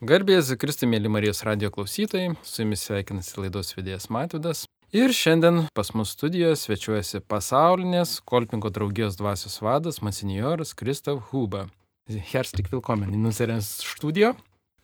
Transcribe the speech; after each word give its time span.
Garbės 0.00 0.48
Kristų 0.56 0.86
mėly 0.88 1.10
Marijos 1.12 1.42
radio 1.44 1.68
klausytojai, 1.68 2.30
su 2.40 2.62
jumis 2.62 2.86
sveikinasi 2.86 3.34
laidos 3.36 3.74
vedėjas 3.76 4.06
Matvidas. 4.08 4.62
Ir 4.96 5.12
šiandien 5.12 5.66
pas 5.76 5.90
mus 5.92 6.14
studijoje 6.14 6.56
svečiuojasi 6.56 7.20
pasaulinės 7.28 8.14
Kolpingo 8.24 8.70
draugijos 8.72 9.18
dvasios 9.20 9.58
vadas 9.60 10.00
Monsignoras 10.00 10.72
Kristav 10.72 11.20
Huba. 11.28 11.66
Herzlich 12.08 12.72
willkommen 12.72 13.12
in 13.12 13.28
unserem 13.28 13.60
studio. 13.60 14.32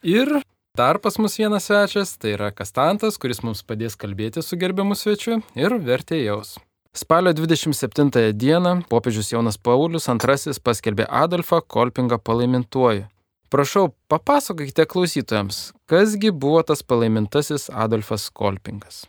Ir 0.05 0.43
dar 0.77 1.01
pas 1.01 1.17
mus 1.17 1.41
vienas 1.41 1.71
svečias, 1.71 2.13
tai 2.21 2.37
yra 2.37 2.53
Kastantas, 2.53 3.17
kuris 3.17 3.41
mums 3.41 3.65
padės 3.65 3.97
kalbėti 3.97 4.45
su 4.45 4.61
gerbiamu 4.61 5.01
svečiu 5.01 5.41
ir 5.57 5.81
vertėjaus. 5.81 6.59
Spalio 6.93 7.33
27 7.33 8.37
dieną 8.37 8.83
popiežius 8.93 9.33
Jonas 9.33 9.57
Paulius 9.57 10.13
II 10.13 10.61
paskelbė 10.61 11.09
Adolfą 11.09 11.65
Kolpingą 11.65 12.21
palaimintuoju. 12.21 13.09
Prašau, 13.49 13.93
papasakokite 14.09 14.85
klausytojams, 14.91 15.73
kasgi 15.87 16.31
buvo 16.31 16.63
tas 16.67 16.83
palaimintasis 16.83 17.69
Adolfas 17.71 18.31
Kolpingas. 18.31 19.07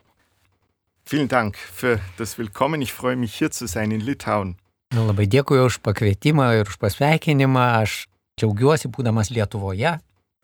Vielen 1.10 1.28
Dank 1.28 1.56
für 1.58 2.00
das 2.18 2.38
Willkommen. 2.38 2.82
Ich 2.82 2.94
freue 2.94 3.16
mich 3.16 3.34
hier 3.34 3.50
zu 3.52 3.66
sein 3.68 3.92
in 3.92 4.02
Litauen. 4.02 4.58
Nu, 4.94 5.06
labai 5.08 5.26
dėkui 5.26 5.58
už 5.64 5.80
pakvietimą 5.84 6.52
ir 6.60 6.68
už 6.70 6.78
pasveikinimą. 6.80 7.64
Aš 7.82 8.06
džiaugiuosi 8.40 8.92
būdamas 8.94 9.32
Lietuvoje. 9.34 9.98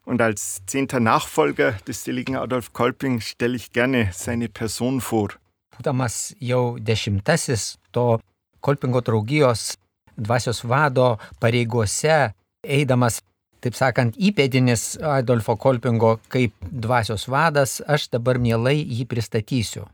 Und 0.05 0.21
als 0.21 0.61
zehnter 0.67 0.99
Nachfolger 0.99 1.77
des 1.87 2.03
seligen 2.03 2.35
Adolf 2.35 2.73
Kolping 2.73 3.21
stelle 3.21 3.55
ich 3.55 3.71
gerne 3.71 4.09
seine 4.11 4.49
Person 4.49 5.01
vor. 5.01 5.37
Būdamas 5.77 6.33
jau 6.39 6.79
dešimtasis 6.79 7.77
to 7.91 8.19
Kolpingo 8.59 9.01
draugijos 9.01 9.77
dvasios 10.17 10.63
vado 10.63 11.19
pareigose, 11.39 12.33
eidamas 12.63 13.21
taip 13.63 13.77
sakant, 13.79 14.17
įpėdinis 14.19 14.97
Adolfo 14.99 15.55
Kolpingo 15.57 16.17
kaip 16.33 16.53
dvasios 16.67 17.29
vadas, 17.31 17.79
aš 17.87 18.09
dabar 18.13 18.39
mielai 18.41 18.75
jį 18.81 19.07
pristatysiu. 19.09 19.87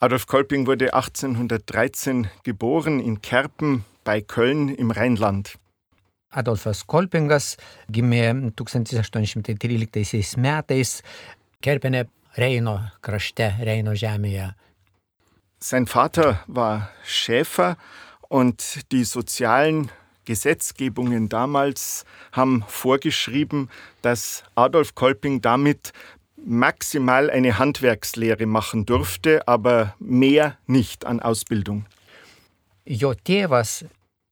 Adolf 0.00 0.28
Kolping 0.30 0.66
wurde 0.68 0.92
1813 0.94 2.28
geboren 2.46 3.00
in 3.00 3.20
Kerpen 3.20 3.84
bei 4.04 4.20
Köln 4.22 4.68
im 4.68 4.92
Rheinland. 4.92 5.56
Adolfas 6.30 6.84
Kolpingas 6.86 7.56
gimė 7.90 8.52
1813 8.52 10.36
metais 10.38 11.00
Kerpenė 11.64 12.04
Reino 12.38 12.76
krašte, 13.02 13.50
Reino 13.58 13.96
žemėje. 13.98 14.52
Sein 15.58 15.88
Vater 15.90 16.44
war 16.46 16.92
Schäfer 17.02 17.76
und 18.28 18.62
die 18.92 19.02
sozialen 19.04 19.90
Gesetzgebungen 20.28 21.30
damals 21.30 22.04
haben 22.32 22.62
vorgeschrieben, 22.68 23.70
dass 24.02 24.44
Adolf 24.54 24.94
Kolping 24.94 25.40
damit 25.40 25.92
maximal 26.36 27.30
eine 27.30 27.58
Handwerkslehre 27.58 28.44
machen 28.44 28.84
durfte, 28.84 29.48
aber 29.48 29.94
mehr 29.98 30.58
nicht 30.66 31.06
an 31.06 31.20
Ausbildung. 31.20 31.86
Jo 32.84 33.14
tėvas 33.16 33.86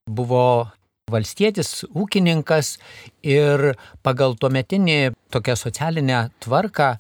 buvo 0.05 0.69
valstietis, 1.11 1.87
ūkininkas 1.89 2.77
ir 3.25 3.73
pagal 4.05 4.37
tuometinį 4.37 5.15
tokią 5.33 5.57
socialinę 5.57 6.27
tvarką, 6.45 6.97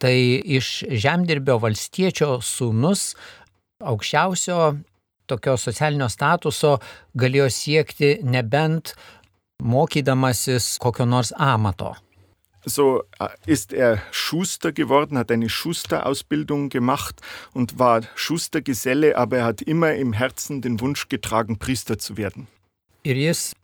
tai 0.00 0.40
iš 0.56 0.86
žemdirbio 0.88 1.60
valstiečio 1.60 2.38
sūnus 2.40 3.10
aukščiausio 3.84 4.78
tokio 5.28 5.56
socialinio 5.60 6.08
statuso 6.12 6.78
galėjo 7.18 7.48
siekti 7.52 8.18
nebent 8.24 8.94
mokydamasis 9.62 10.76
kokio 10.82 11.06
nors 11.06 11.32
amato. 11.36 11.94
So 12.66 13.04
äh, 13.18 13.28
ist 13.46 13.72
er 13.72 14.02
Schuster 14.10 14.72
geworden, 14.72 15.16
hat 15.16 15.30
eine 15.30 15.48
Schusterausbildung 15.48 16.68
gemacht 16.68 17.20
und 17.54 17.78
war 17.78 18.02
Schustergeselle, 18.14 19.16
aber 19.16 19.38
er 19.38 19.44
hat 19.44 19.62
immer 19.62 19.94
im 19.94 20.12
Herzen 20.12 20.60
den 20.60 20.80
Wunsch 20.80 21.08
getragen, 21.08 21.58
Priester 21.58 21.98
zu 21.98 22.16
werden. 22.16 22.48
Ir 23.06 23.16
jis 23.16 23.54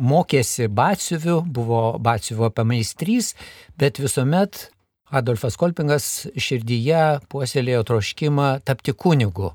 mokėsi 0.00 0.70
batsiuvių, 0.70 1.42
buvo 1.50 1.98
batsiuvio 1.98 2.48
pameistrys, 2.54 3.34
bet 3.76 3.98
visuomet 4.00 4.70
Adolfas 5.14 5.58
Kolpingas 5.60 6.06
širdyje 6.34 7.20
puoselėjo 7.28 7.82
troškimą 7.90 8.48
tapti 8.64 8.94
kunigu. 8.94 9.52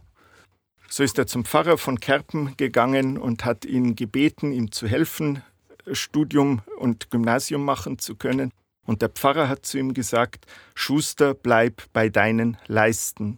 So 0.89 1.03
ist 1.03 1.19
er 1.19 1.27
zum 1.27 1.45
Pfarrer 1.45 1.77
von 1.77 1.99
Kerpen 1.99 2.57
gegangen 2.57 3.17
und 3.19 3.45
hat 3.45 3.63
ihn 3.63 3.95
gebeten, 3.95 4.51
ihm 4.51 4.71
zu 4.71 4.87
helfen, 4.87 5.43
Studium 5.91 6.61
und 6.79 7.11
Gymnasium 7.11 7.63
machen 7.63 7.99
zu 7.99 8.15
können. 8.15 8.51
Und 8.87 9.03
der 9.03 9.09
Pfarrer 9.09 9.47
hat 9.47 9.67
zu 9.67 9.77
ihm 9.77 9.93
gesagt, 9.93 10.47
Schuster, 10.73 11.35
bleib 11.35 11.83
bei 11.93 12.09
deinen 12.09 12.57
Leisten. 12.65 13.37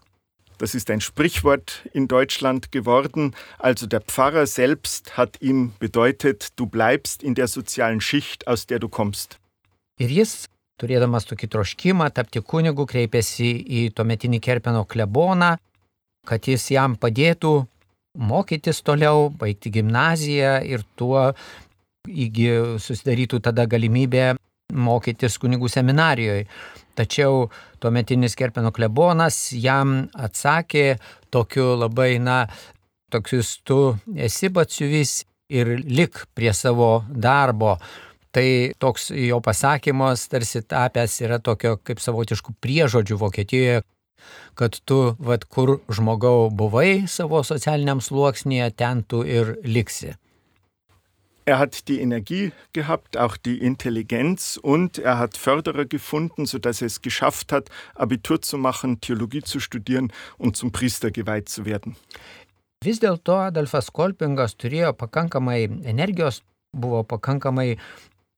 Das 0.60 0.76
ist 0.76 0.90
ein 0.90 1.02
Sprichwort 1.02 1.90
in 1.92 2.08
Deutschland 2.08 2.72
geworden. 2.72 3.36
Also 3.60 3.86
der 3.86 4.00
Pfarrer 4.00 4.48
selbst 4.48 5.18
hat 5.18 5.42
ihm 5.42 5.74
bedeutet, 5.80 6.50
du 6.56 6.68
bleibst 6.68 7.22
in 7.22 7.36
der 7.36 7.48
sozialen 7.48 8.00
Schicht, 8.00 8.48
aus 8.48 8.66
der 8.66 8.80
du 8.80 8.88
kommst. 8.88 9.40
Ir 10.00 10.08
jis, 10.08 10.46
turėdamas 10.80 11.28
tokį 11.28 11.50
troškimą 11.52 12.08
tapti 12.16 12.40
kunigu, 12.42 12.88
kreipėsi 12.88 13.50
į 13.60 13.82
tuometinį 13.98 14.40
Kerpeno 14.40 14.86
kleboną 14.86 15.58
kad 16.28 16.48
jis 16.48 16.70
jam 16.74 16.96
padėtų 17.00 17.54
mokytis 18.18 18.82
toliau, 18.86 19.30
baigti 19.30 19.72
gimnaziją 19.72 20.60
ir 20.68 20.84
tuo 21.00 21.32
įgy 22.08 22.80
susidarytų 22.82 23.42
tada 23.46 23.68
galimybė 23.70 24.36
mokytis 24.72 25.38
kunigų 25.42 25.70
seminarijoje. 25.72 26.46
Tačiau 26.96 27.48
tuometinis 27.80 28.36
Kerpeno 28.40 28.72
klebonas 28.76 29.52
jam 29.56 30.10
atsakė 30.14 30.98
tokiu 31.32 31.74
labai, 31.80 32.18
na, 32.20 32.46
tokius 33.12 33.58
tu 33.64 33.96
esi 34.16 34.52
batsiuvis 34.52 35.22
ir 35.52 35.76
lik 35.88 36.26
prie 36.36 36.54
savo 36.56 37.02
darbo. 37.10 37.78
Tai 38.32 38.48
toks 38.80 39.10
jo 39.12 39.42
pasakymas 39.44 40.30
tarsi 40.32 40.62
tapęs 40.64 41.18
yra 41.26 41.40
tokio 41.44 41.76
kaip 41.84 42.00
savotiškų 42.00 42.56
priežodžių 42.64 43.18
Vokietijoje, 43.20 43.82
kad 44.56 44.80
tu, 44.86 45.16
vad, 45.20 45.48
kur 45.50 45.80
žmogau 45.90 46.50
buvai 46.50 47.08
savo 47.08 47.44
socialiniam 47.44 48.02
sluoksnėje, 48.04 48.74
ten 48.78 49.04
tu 49.04 49.24
ir 49.24 49.58
liksi. 49.64 50.16
Er 51.46 51.58
hat 51.58 51.88
die 51.88 52.00
Energie 52.02 52.52
gehabt, 52.72 53.18
auch 53.18 53.36
die 53.36 53.58
Intelligenz 53.58 54.60
und 54.62 55.00
er 55.00 55.18
hat 55.18 55.38
Förderer 55.38 55.86
gefunden, 55.86 56.46
sodass 56.46 56.82
er 56.82 56.88
es 56.88 57.02
geschafft 57.02 57.52
hat, 57.52 57.70
Abitur 57.96 58.42
zu 58.42 58.60
machen, 58.60 59.02
Theologie 59.02 59.42
zu 59.42 59.60
studieren 59.60 60.14
und 60.38 60.56
zum 60.56 60.72
Priester 60.72 61.10
geweiht 61.10 61.50
zu 61.50 61.66
werden. 61.66 61.96
Vis 62.82 62.98
dėlto 62.98 63.36
Adolfas 63.38 63.92
Kolpingas 63.94 64.56
turėjo 64.58 64.96
pakankamai 64.98 65.60
energijos, 65.86 66.40
buvo 66.74 67.04
pakankamai 67.06 67.76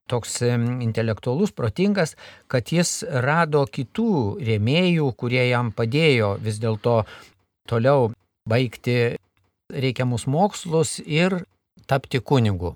toks 0.08 0.42
intelektualus, 0.44 1.54
protingas, 1.56 2.16
kad 2.52 2.72
jis 2.72 3.04
rado 3.24 3.66
kitų 3.66 4.40
rėmėjų, 4.44 5.10
kurie 5.18 5.48
jam 5.50 5.72
padėjo 5.72 6.36
vis 6.44 6.60
dėlto 6.64 7.04
toliau 7.70 8.12
baigti 8.50 9.16
reikiamus 9.74 10.28
mokslus 10.28 11.00
ir 11.00 11.44
tapti 11.88 12.20
kunigu. 12.20 12.76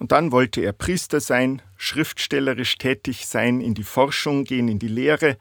Und 0.00 0.12
dann 0.12 0.32
wollte 0.32 0.62
er 0.62 0.72
Priester 0.72 1.20
sein, 1.20 1.60
schriftstellerisch 1.76 2.78
tätig 2.78 3.26
sein, 3.26 3.60
in 3.60 3.74
die 3.74 3.84
Forschung 3.84 4.44
gehen, 4.44 4.68
in 4.68 4.78
die 4.78 4.88
Lehre 4.88 5.36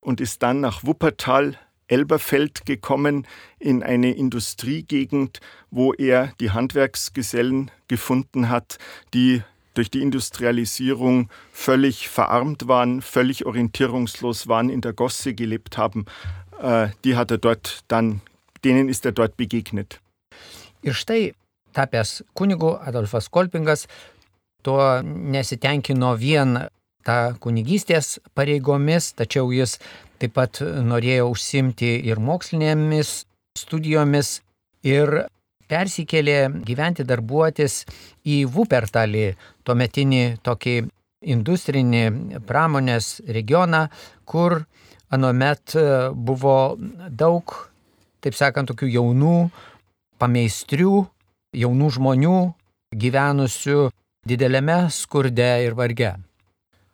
und 0.00 0.20
ist 0.20 0.42
dann 0.42 0.60
nach 0.60 0.84
Wuppertal, 0.84 1.58
Elberfeld 1.88 2.64
gekommen, 2.64 3.26
in 3.58 3.82
eine 3.82 4.12
Industriegegend, 4.12 5.40
wo 5.70 5.92
er 5.92 6.32
die 6.40 6.52
Handwerksgesellen 6.52 7.70
gefunden 7.88 8.48
hat, 8.48 8.78
die 9.14 9.42
durch 9.74 9.90
die 9.90 10.02
Industrialisierung 10.02 11.30
völlig 11.52 12.08
verarmt 12.08 12.68
waren, 12.68 13.02
völlig 13.02 13.46
orientierungslos 13.46 14.48
waren, 14.48 14.70
in 14.70 14.80
der 14.80 14.92
Gosse 14.92 15.34
gelebt 15.34 15.78
haben, 15.78 16.06
äh, 16.60 16.88
die 17.04 17.16
hat 17.16 17.30
er 17.30 17.38
dort 17.38 17.84
dann, 17.88 18.20
denen 18.64 18.88
ist 18.88 19.06
er 19.06 19.12
dort 19.12 19.36
begegnet. 19.36 20.00
Ir 20.82 20.94
štai 20.94 21.34
tapęs 21.72 22.24
kunigu 22.34 22.74
Adolfas 22.80 23.30
Kolpingas 23.30 23.86
tuo 24.62 25.02
nesitenkino 25.02 26.14
vien 26.18 26.58
tą 27.06 27.34
kunigystės 27.42 28.18
pareigomis, 28.34 29.12
tačiau 29.18 29.50
jis 29.54 29.78
taip 30.22 30.34
pat 30.38 30.60
norėjo 30.62 31.30
užsimti 31.32 31.96
ir 32.06 32.20
mokslinėmis 32.22 33.22
studijomis 33.58 34.40
ir 34.86 35.26
persikėlė 35.72 36.38
gyventi 36.68 37.06
darbuotis 37.08 37.82
į 38.28 38.42
Vupertalį, 38.52 39.32
tuometinį 39.64 40.24
tokį 40.44 40.76
industrinį 41.32 42.04
pramonės 42.46 43.20
regioną, 43.28 43.86
kur 44.28 44.62
anuomet 45.12 45.76
e, 45.76 45.84
buvo 46.12 46.56
daug, 47.08 47.54
taip 48.24 48.36
sakant, 48.36 48.70
tokių 48.72 48.90
jaunų 48.96 49.36
pameistrių, 50.22 50.96
jaunų 51.62 51.90
žmonių 51.96 52.36
gyvenusių 53.02 53.88
dideliame 54.28 54.86
skurde 54.90 55.50
ir 55.66 55.76
varge. 55.78 56.14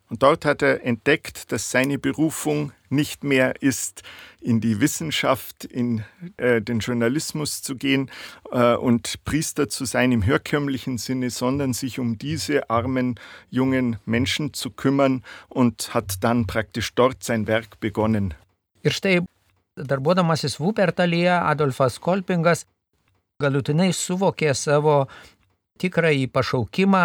Und 0.09 0.23
dort 0.23 0.47
hat 0.49 0.63
er 0.63 0.81
entdeckt, 0.85 1.51
dass 1.53 1.69
seine 1.71 1.99
Berufung 1.99 2.73
nicht 2.91 3.25
mehr 3.25 3.63
ist, 3.63 4.03
in 4.41 4.61
die 4.61 4.81
Wissenschaft, 4.81 5.65
in 5.65 6.05
äh, 6.37 6.61
den 6.63 6.79
Journalismus 6.79 7.63
zu 7.63 7.77
gehen 7.77 8.11
äh, 8.53 8.75
und 8.75 9.25
Priester 9.25 9.69
zu 9.69 9.85
sein 9.85 10.13
im 10.13 10.23
herkömmlichen 10.23 10.99
Sinne, 10.99 11.31
sondern 11.31 11.73
sich 11.73 11.99
um 11.99 12.19
diese 12.19 12.71
armen 12.71 13.19
jungen 13.51 13.97
Menschen 14.05 14.55
zu 14.55 14.71
kümmern 14.71 15.25
und 15.49 15.95
hat 15.95 16.23
dann 16.23 16.47
praktisch 16.47 16.95
dort 16.95 17.25
sein 17.25 17.47
Werk 17.47 17.81
begonnen. 17.81 18.35
Ir 18.83 18.93
štai, 18.93 19.25
darbuodamasis 19.75 20.61
Vupertalyje, 20.61 21.43
Adolfas 21.43 22.01
Kolpingas 22.01 22.65
galutinai 23.43 23.93
suvokė 23.95 24.55
savo 24.55 25.05
tikrąjį 25.79 26.27
pašaukimą 26.35 27.03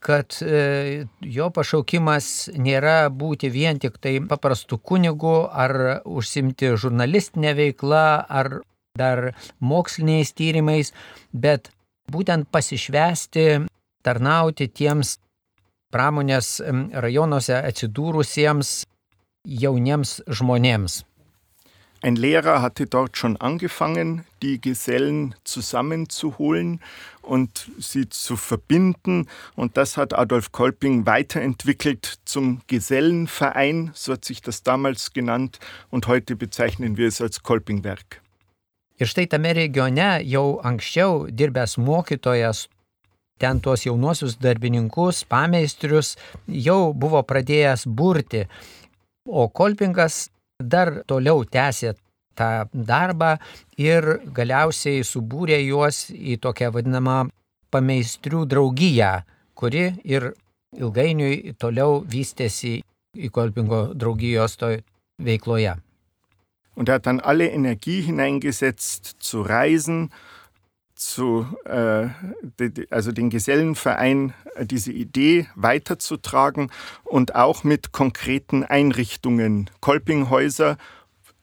kad 0.00 0.36
e, 0.42 1.06
jo 1.20 1.50
pašaukimas 1.54 2.50
nėra 2.56 3.10
būti 3.12 3.50
vien 3.52 3.78
tik 3.78 3.98
tai 4.00 4.16
paprastu 4.32 4.78
kunigu 4.78 5.34
ar 5.52 6.00
užsimti 6.04 6.72
žurnalistinę 6.80 7.52
veiklą 7.58 8.06
ar 8.28 8.60
dar 8.98 9.34
moksliniais 9.60 10.32
tyrimais, 10.34 10.92
bet 11.32 11.70
būtent 12.10 12.48
pasišvesti, 12.50 13.66
tarnauti 14.02 14.68
tiems 14.68 15.18
pramonės 15.94 16.58
rajonuose 17.04 17.60
atsidūrusiems 17.60 18.72
jauniems 19.44 20.20
žmonėms. 20.28 21.02
Ein 22.02 22.16
Lehrer 22.16 22.62
hatte 22.62 22.86
dort 22.86 23.18
schon 23.18 23.36
angefangen, 23.36 24.24
die 24.42 24.58
Gesellen 24.58 25.34
zusammenzuholen 25.44 26.80
und 27.20 27.70
sie 27.78 28.08
zu 28.08 28.36
verbinden. 28.36 29.28
Und 29.54 29.76
das 29.76 29.98
hat 29.98 30.14
Adolf 30.14 30.50
Kolping 30.50 31.04
weiterentwickelt 31.04 32.20
zum 32.24 32.62
Gesellenverein, 32.68 33.90
so 33.92 34.14
hat 34.14 34.24
sich 34.24 34.40
das 34.40 34.62
damals 34.62 35.12
genannt. 35.12 35.58
Und 35.90 36.06
heute 36.06 36.36
bezeichnen 36.36 36.96
wir 36.96 37.08
es 37.08 37.20
als 37.20 37.42
Kolpingwerk. 37.42 38.22
Ir 39.00 39.08
štai 39.08 39.24
tame 39.32 39.54
regione 39.56 40.20
jau 40.28 40.60
anksčiau 40.60 41.24
dirbęs 41.32 41.78
mokytojas, 41.80 42.66
ten 43.40 43.62
tuos 43.64 43.86
jaunuosius 43.86 44.34
darbininkus, 44.36 45.22
pameistrius, 45.24 46.18
jau 46.44 46.92
buvo 46.92 47.22
pradėjęs 47.24 47.86
burti. 47.88 48.42
O 49.24 49.48
Kolpingas 49.48 50.26
dar 50.60 51.02
toliau 51.06 51.44
tęsė 51.44 51.94
tą 52.38 52.50
darbą 52.72 53.34
ir 53.80 54.20
galiausiai 54.36 55.02
subūrė 55.06 55.60
juos 55.64 56.08
į 56.14 56.38
tokią 56.44 56.70
vadinamą 56.74 57.18
pameistrių 57.70 58.46
draugiją, 58.50 59.12
kuri 59.54 59.90
ir 60.04 60.32
ilgainiui 60.76 61.54
toliau 61.58 62.00
vystėsi 62.06 62.80
į 63.16 63.30
Kolpingo 63.34 63.90
draugijos 63.94 64.56
toj 64.56 64.80
veikloje. 65.18 65.76
Und 66.76 66.88
er 66.88 66.94
hat 66.94 67.06
dann 67.06 67.20
alle 67.20 67.50
Energie 67.50 68.00
hineingesetzt 68.00 69.16
zu 69.18 69.42
reisen, 69.42 70.10
zu, 71.00 71.46
äh, 71.64 72.08
also 72.90 73.12
den 73.12 73.30
Gesellenverein, 73.30 74.34
äh, 74.54 74.66
diese 74.66 74.92
Idee 74.92 75.46
weiterzutragen 75.54 76.70
und 77.04 77.34
auch 77.34 77.64
mit 77.64 77.92
konkreten 77.92 78.64
Einrichtungen, 78.64 79.70
Kolpinghäuser, 79.80 80.76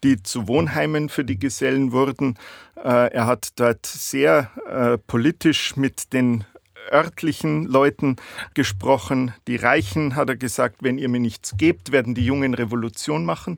die 0.04 0.22
zu 0.22 0.48
Wohnheimen 0.48 1.10
für 1.10 1.26
die 1.26 1.40
Gesellen 1.40 1.92
wurden. 1.92 2.38
Äh, 2.76 3.12
er 3.14 3.26
hat 3.26 3.60
dort 3.60 3.86
sehr 3.86 4.52
äh, 4.70 4.98
politisch 5.00 5.76
mit 5.76 6.14
den 6.14 6.44
örtlichen 6.92 7.66
Leuten 7.66 8.16
gesprochen. 8.54 9.34
Die 9.48 9.56
Reichen, 9.56 10.16
hat 10.16 10.30
er 10.30 10.38
gesagt, 10.38 10.84
wenn 10.84 10.98
ihr 10.98 11.10
mir 11.10 11.20
nichts 11.20 11.58
gebt, 11.58 11.92
werden 11.92 12.14
die 12.14 12.26
Jungen 12.26 12.54
Revolution 12.54 13.26
machen. 13.26 13.58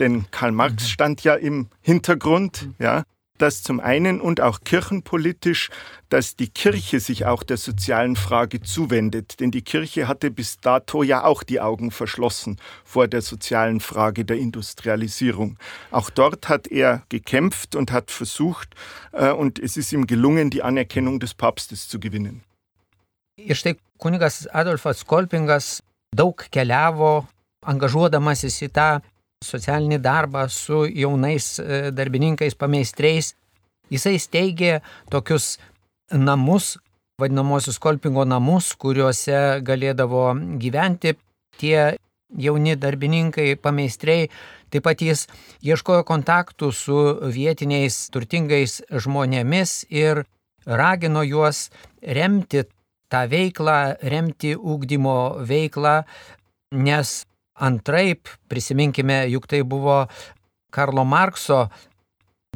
Denn 0.00 0.26
Karl 0.30 0.52
Marx 0.52 0.82
mhm. 0.82 0.88
stand 0.88 1.24
ja 1.24 1.34
im 1.34 1.68
Hintergrund, 1.80 2.68
ja. 2.78 3.04
Das 3.40 3.62
zum 3.62 3.80
einen 3.80 4.20
und 4.20 4.42
auch 4.42 4.60
kirchenpolitisch, 4.64 5.70
dass 6.10 6.36
die 6.36 6.50
Kirche 6.50 7.00
sich 7.00 7.24
auch 7.24 7.42
der 7.42 7.56
sozialen 7.56 8.14
Frage 8.14 8.60
zuwendet. 8.60 9.40
Denn 9.40 9.50
die 9.50 9.62
Kirche 9.62 10.08
hatte 10.08 10.30
bis 10.30 10.60
dato 10.60 11.02
ja 11.02 11.24
auch 11.24 11.42
die 11.42 11.58
Augen 11.58 11.90
verschlossen 11.90 12.58
vor 12.84 13.08
der 13.08 13.22
sozialen 13.22 13.80
Frage 13.80 14.26
der 14.26 14.36
Industrialisierung. 14.36 15.56
Auch 15.90 16.10
dort 16.10 16.50
hat 16.50 16.68
er 16.68 17.02
gekämpft 17.08 17.76
und 17.76 17.92
hat 17.92 18.10
versucht, 18.10 18.74
äh, 19.12 19.30
und 19.30 19.58
es 19.58 19.78
ist 19.78 19.90
ihm 19.90 20.06
gelungen, 20.06 20.50
die 20.50 20.62
Anerkennung 20.62 21.18
des 21.18 21.32
Papstes 21.32 21.88
zu 21.88 21.98
gewinnen. 21.98 22.44
Ir 23.38 23.54
štai 23.54 23.78
kunigas 23.96 24.46
Adolfas 24.52 25.06
Kolpingas 25.06 25.80
daug 26.12 26.44
keliavo, 26.52 27.24
angažuodamasis 27.64 28.60
į 28.68 28.68
tą 28.76 28.88
socialinį 29.40 29.98
darbą 30.04 30.44
su 30.52 30.84
jaunais 30.84 31.54
e, 31.58 31.90
darbininkais, 31.96 32.56
pameistriais. 32.60 33.34
Jisai 33.90 34.18
steigė 34.20 34.80
tokius 35.10 35.56
namus, 36.12 36.76
vadinamosius 37.20 37.80
kolpingo 37.80 38.26
namus, 38.28 38.74
kuriuose 38.76 39.60
galėdavo 39.64 40.26
gyventi 40.60 41.16
tie 41.58 41.96
jauni 42.36 42.76
darbininkai, 42.76 43.56
pameistriai. 43.56 44.28
Taip 44.70 44.84
pat 44.86 45.00
jis 45.02 45.24
ieškojo 45.66 46.04
kontaktų 46.06 46.68
su 46.76 46.98
vietiniais 47.34 47.96
turtingais 48.14 48.78
žmonėmis 48.92 49.72
ir 49.88 50.22
ragino 50.66 51.24
juos 51.26 51.70
remti 52.02 52.66
tą 53.10 53.24
veiklą, 53.32 53.96
remti 54.04 54.52
ūkdymo 54.54 55.18
veiklą, 55.48 55.96
nes 56.76 57.24
Antraip, 57.60 58.28
prisiminkime, 58.48 59.26
juk 59.28 59.46
tai 59.46 59.62
buvo 59.62 60.06
Karlo 60.72 61.04
Markso 61.04 61.66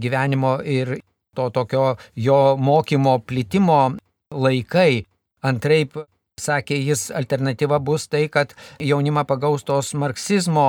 gyvenimo 0.01 0.57
ir 0.65 0.97
to 1.37 1.51
tokio 1.51 1.97
jo 2.17 2.57
mokymo 2.57 3.19
plitimo 3.27 3.97
laikai. 4.31 5.05
Antraip, 5.45 5.99
sakė 6.41 6.79
jis, 6.81 7.11
alternatyva 7.15 7.79
bus 7.85 8.09
tai, 8.09 8.29
kad 8.33 8.55
jaunimą 8.81 9.27
pagaus 9.29 9.67
tos 9.69 9.93
marksizmo 9.95 10.69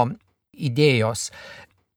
idėjos. 0.51 1.29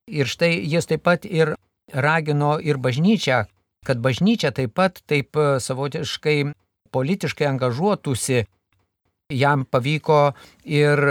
Ir 0.09 0.29
štai 0.31 0.53
jis 0.63 0.87
taip 0.89 1.03
pat 1.05 1.25
ir 1.25 1.53
ragino 1.93 2.57
ir 2.63 2.79
bažnyčią, 2.79 3.43
kad 3.85 3.99
bažnyčia 3.99 4.53
taip 4.55 4.73
pat 4.79 5.03
taip 5.05 5.35
savotiškai 5.35 6.53
politiškai 6.91 7.49
angažuotųsi. 7.49 8.45
Jam 9.29 9.65
pavyko 9.69 10.33
ir 10.65 11.03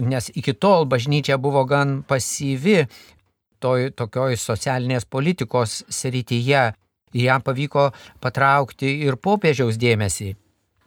nes 0.00 0.30
iki 0.34 0.54
tol 0.54 0.86
bažnyčia 0.88 1.38
buvo 1.38 1.64
gan 1.68 2.02
pasyvi 2.08 2.86
toj 3.62 3.92
tokioj 3.96 4.36
socialinės 4.40 5.06
politikos 5.06 5.82
srityje. 5.88 6.72
Jam 7.12 7.42
pavyko 7.44 7.90
patraukti 8.24 8.88
ir 9.04 9.18
popiežiaus 9.20 9.76
dėmesį. 9.76 10.32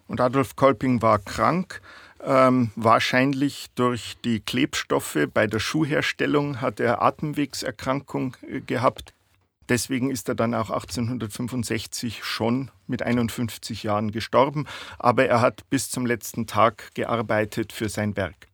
Und 0.08 0.22
Adolf 0.22 0.56
Kolping 0.56 1.02
war 1.02 1.20
krank. 1.20 1.82
Ähm, 2.24 2.72
wahrscheinlich 2.76 3.68
durch 3.76 4.18
die 4.26 4.40
Klebstoffe 4.40 5.28
bei 5.32 5.46
der 5.46 5.60
Schuhherstellung 5.60 6.60
hat 6.62 6.80
er 6.80 7.04
Atemwegserkrankung 7.04 8.36
äh, 8.42 8.62
gehabt. 8.62 9.14
Deswegen 9.70 10.10
ist 10.12 10.30
er 10.30 10.36
dann 10.36 10.54
auch 10.54 10.70
1865 10.70 12.24
schon 12.24 12.72
mit 12.88 13.04
51 13.04 13.84
Jahren 13.84 14.12
gestorben. 14.12 14.66
Aber 14.98 15.26
er 15.26 15.42
hat 15.42 15.70
bis 15.70 15.90
zum 15.90 16.06
letzten 16.06 16.48
Tag 16.48 16.94
gearbeitet 16.96 17.74
für 17.74 17.90
sein 17.90 18.16
Werk. 18.16 18.48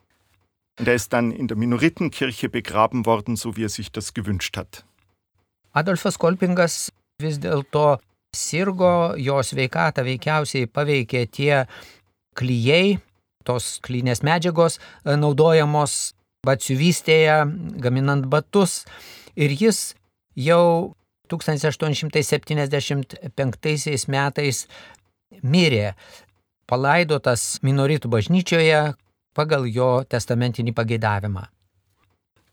Und 0.82 0.88
er 0.88 0.96
ist 0.96 1.14
dann 1.14 1.32
in 1.32 1.48
der 1.48 1.58
Minoritenkirche 1.58 2.50
begraben 2.50 3.06
worden, 3.06 3.36
so 3.36 3.56
wie 3.56 3.66
er 3.66 3.70
sich 3.70 3.92
das 3.92 4.16
gewünscht 4.16 4.58
hat. 4.58 4.84
Adolfas 5.74 6.18
Kolpingas 6.18 6.92
vis 7.22 7.38
dėlto 7.38 8.00
sirgo, 8.34 9.14
jo 9.14 9.44
sveikatą 9.46 10.02
veikiausiai 10.08 10.66
paveikė 10.66 11.28
tie 11.30 11.68
klyjei, 12.34 12.98
tos 13.46 13.78
klynės 13.86 14.26
medžiagos 14.26 14.82
e, 14.82 15.14
naudojamos 15.22 16.18
batsiuvystėje, 16.50 17.46
gaminant 17.78 18.26
batus. 18.34 18.82
Ir 19.38 19.54
jis 19.54 19.94
jau 20.34 20.98
1875 21.30 24.10
metais 24.10 24.66
mirė, 25.46 25.94
palaidotas 26.66 27.62
minoritų 27.62 28.10
bažnyčioje, 28.18 28.98
pagal 29.34 29.68
jo 29.68 30.04
testamentinį 30.04 30.74
pageidavimą. 30.78 31.48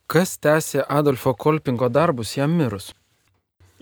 Kas 0.09 0.39
tęsė 0.41 0.85
Adolfo 0.89 1.35
Kolpingo 1.35 1.89
darbus 1.93 2.35
jam 2.37 2.57
mirus? 2.57 2.95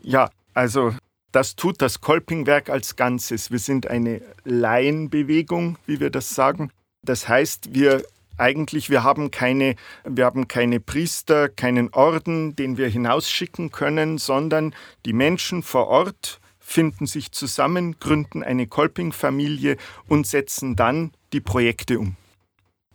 Ja, 0.02 0.28
also 0.54 0.92
das 1.32 1.54
tut 1.54 1.82
das 1.82 2.00
Kolpingwerk 2.00 2.70
als 2.70 2.96
Ganzes. 2.96 3.50
Wir 3.50 3.58
sind 3.58 3.86
eine 3.86 4.22
Laienbewegung, 4.44 5.78
wie 5.86 6.00
wir 6.00 6.10
das 6.10 6.30
sagen. 6.30 6.70
Das 7.02 7.28
heißt, 7.28 7.74
wir 7.74 8.02
eigentlich, 8.38 8.90
wir 8.90 9.02
haben 9.02 9.30
keine, 9.30 9.76
wir 10.04 10.24
haben 10.24 10.48
keine 10.48 10.80
Priester, 10.80 11.48
keinen 11.48 11.92
Orden, 11.92 12.56
den 12.56 12.76
wir 12.76 12.88
hinausschicken 12.88 13.70
können, 13.70 14.18
sondern 14.18 14.74
die 15.04 15.12
Menschen 15.12 15.62
vor 15.62 15.88
Ort 15.88 16.40
finden 16.58 17.06
sich 17.06 17.32
zusammen, 17.32 17.98
gründen 18.00 18.42
eine 18.42 18.66
Kolping-Familie 18.66 19.76
und 20.08 20.26
setzen 20.26 20.74
dann 20.74 21.12
die 21.32 21.40
Projekte 21.40 21.98
um. 22.00 22.16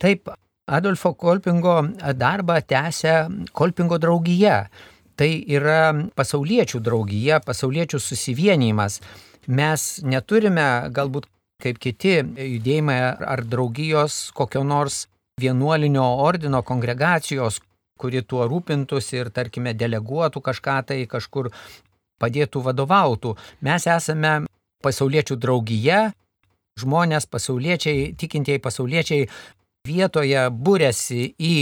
Taip, 0.02 0.32
Adolfo 0.66 1.12
Kolpingo 1.14 1.76
darbą 2.14 2.56
tęsia 2.66 3.28
Kolpingo 3.52 3.98
draugija. 4.02 4.66
Tai 5.14 5.28
yra 5.46 5.92
pasauliečių 6.16 6.80
draugija, 6.82 7.38
pasauliečių 7.44 8.00
susivienimas. 8.00 8.98
Mes 9.46 9.84
neturime 10.02 10.88
galbūt 10.96 11.28
kaip 11.62 11.78
kiti 11.78 12.16
judėjimai 12.18 12.98
ar 13.34 13.44
draugijos 13.46 14.32
kokio 14.34 14.64
nors 14.66 15.04
vienuolinio 15.38 16.08
ordino 16.24 16.64
kongregacijos, 16.66 17.60
kuri 18.00 18.24
tuo 18.26 18.48
rūpintųsi 18.50 19.20
ir, 19.20 19.30
tarkime, 19.30 19.76
deleguotų 19.78 20.42
kažką 20.42 20.80
tai 20.88 21.00
kažkur 21.06 21.52
padėtų 22.18 22.66
vadovautų. 22.66 23.36
Mes 23.62 23.86
esame 23.86 24.34
pasauliečių 24.82 25.38
draugija, 25.38 26.04
žmonės 26.82 27.28
pasauliečiai, 27.30 28.14
tikintieji 28.18 28.62
pasauliečiai 28.64 29.28
vietoje 29.82 30.42
būrėsi 30.54 31.32
į 31.42 31.54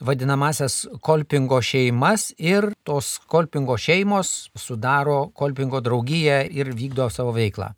vadinamasias 0.00 0.86
kolpingo 1.04 1.58
šeimas 1.60 2.30
ir 2.40 2.70
tos 2.88 3.18
kolpingo 3.28 3.76
šeimos 3.76 4.48
sudaro 4.56 5.26
kolpingo 5.36 5.82
draugiją 5.84 6.38
ir 6.48 6.72
vykdo 6.72 7.10
savo 7.12 7.34
veiklą. 7.36 7.74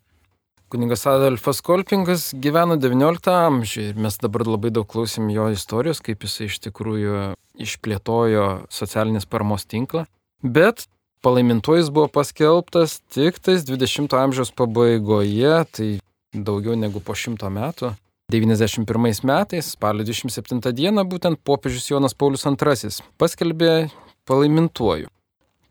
Kuningas 0.71 1.03
Adolfas 1.09 1.59
Kolpingas 1.65 2.29
gyveno 2.31 2.77
XIX 2.79 3.33
amžiuje 3.33 3.89
ir 3.91 3.99
mes 3.99 4.15
dabar 4.23 4.47
labai 4.47 4.71
daug 4.71 4.87
klausėm 4.87 5.27
jo 5.33 5.49
istorijos, 5.51 5.99
kaip 5.99 6.23
jisai 6.23 6.47
iš 6.47 6.59
tikrųjų 6.69 7.33
išplėtojo 7.59 8.49
socialinės 8.71 9.27
paramos 9.27 9.67
tinklą. 9.67 10.05
Bet 10.39 10.85
palaimintuojas 11.25 11.89
buvo 11.91 12.07
paskelbtas 12.07 13.01
tik 13.11 13.41
tais 13.43 13.67
20 13.67 14.15
amžiaus 14.15 14.53
pabaigoje, 14.55 15.57
tai 15.75 15.89
daugiau 16.31 16.79
negu 16.79 17.03
po 17.03 17.17
šimto 17.17 17.49
metų. 17.51 17.97
91 18.29 19.25
metais, 19.25 19.73
spalio 19.73 20.05
27 20.05 20.73
dieną, 20.77 21.03
būtent 21.09 21.41
popiežius 21.43 21.89
Jonas 21.89 22.13
Paulius 22.13 22.45
II 22.45 22.93
paskelbė 23.17 23.89
palaimintuoju. 24.29 25.09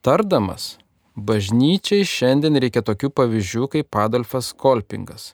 Tardamas, 0.02 0.76
Bažnyčiai 1.18 2.06
šiandien 2.06 2.60
reikia 2.62 2.78
tokių 2.86 3.08
pavyzdžių 3.10 3.68
kaip 3.72 3.96
Adolfas 3.98 4.52
Kolpingas. 4.54 5.32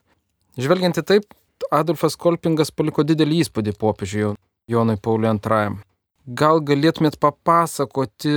Žvelgiant 0.57 0.97
į 0.97 1.03
taip, 1.05 1.27
Adolfas 1.69 2.15
Kolpingas 2.17 2.71
paliko 2.73 3.05
didelį 3.05 3.43
įspūdį 3.43 3.75
popiežiui 3.77 4.31
Jonui 4.71 4.97
Pauliui 4.97 5.35
II. 5.35 5.75
Gal 6.25 6.61
galėtumėt 6.65 7.19
papasakoti 7.21 8.33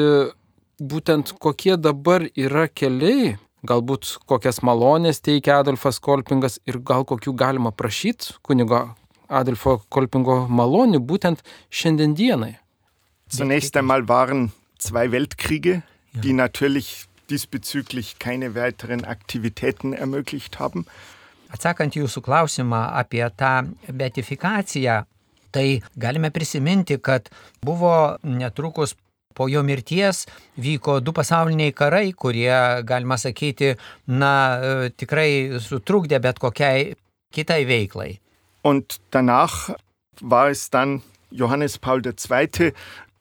būtent 0.76 1.33
kokie 1.40 1.78
dabar 1.80 2.26
yra 2.37 2.66
keliai, 2.68 3.38
galbūt 3.67 4.19
kokias 4.29 4.62
malonės 4.62 5.23
teikia 5.25 5.59
Adolfas 5.62 5.99
Kolpingas 5.99 6.59
ir 6.67 6.79
gal 6.79 7.05
kokių 7.09 7.35
galima 7.35 7.73
prašyti 7.75 8.38
kunigo 8.43 8.95
Adolfo 9.29 9.81
Kolpingo 9.88 10.47
malonių 10.49 11.00
būtent 11.05 11.43
šiandien 11.71 12.15
dienai. 12.15 12.57
Zunächst 13.29 13.77
einmal 13.77 14.09
waren 14.09 14.53
zwei 14.79 15.11
Weltkriege, 15.12 15.83
die 16.15 16.33
natürlich 16.33 17.09
diesbezüglich 17.29 18.19
keine 18.19 18.55
weiteren 18.55 19.05
Aktivitäten 19.05 19.93
ermöglicht 19.93 20.59
haben. 20.59 20.87
Atsakant 21.53 21.97
jūsų 21.97 22.23
klausimą 22.25 22.81
apie 22.97 23.25
tą 23.37 23.69
beatifikaciją, 23.88 25.03
tai 25.53 25.81
galime 25.97 26.31
prisiminti, 26.31 26.99
kad 27.00 27.31
buvo 27.65 28.17
netrukus 28.23 28.95
po 29.38 29.49
jo 29.49 29.62
mirties 29.62 30.25
vyko 30.59 30.99
du 31.00 31.14
pasauliniai 31.14 31.73
karai, 31.73 32.12
kurie, 32.12 32.50
galima 32.85 33.18
sakyti, 33.18 33.76
na, 34.11 34.33
tikrai 34.99 35.61
sutrukdė 35.62 36.18
bet 36.25 36.42
kokiai 36.42 36.97
kitai 37.35 37.62
veiklai. 37.68 38.16
Und 38.62 38.99
danach 39.11 39.71
war 40.21 40.50
es 40.50 40.71
dann 40.71 41.02
Johannes 41.30 41.78
Paul 41.78 42.02
II., 42.04 42.73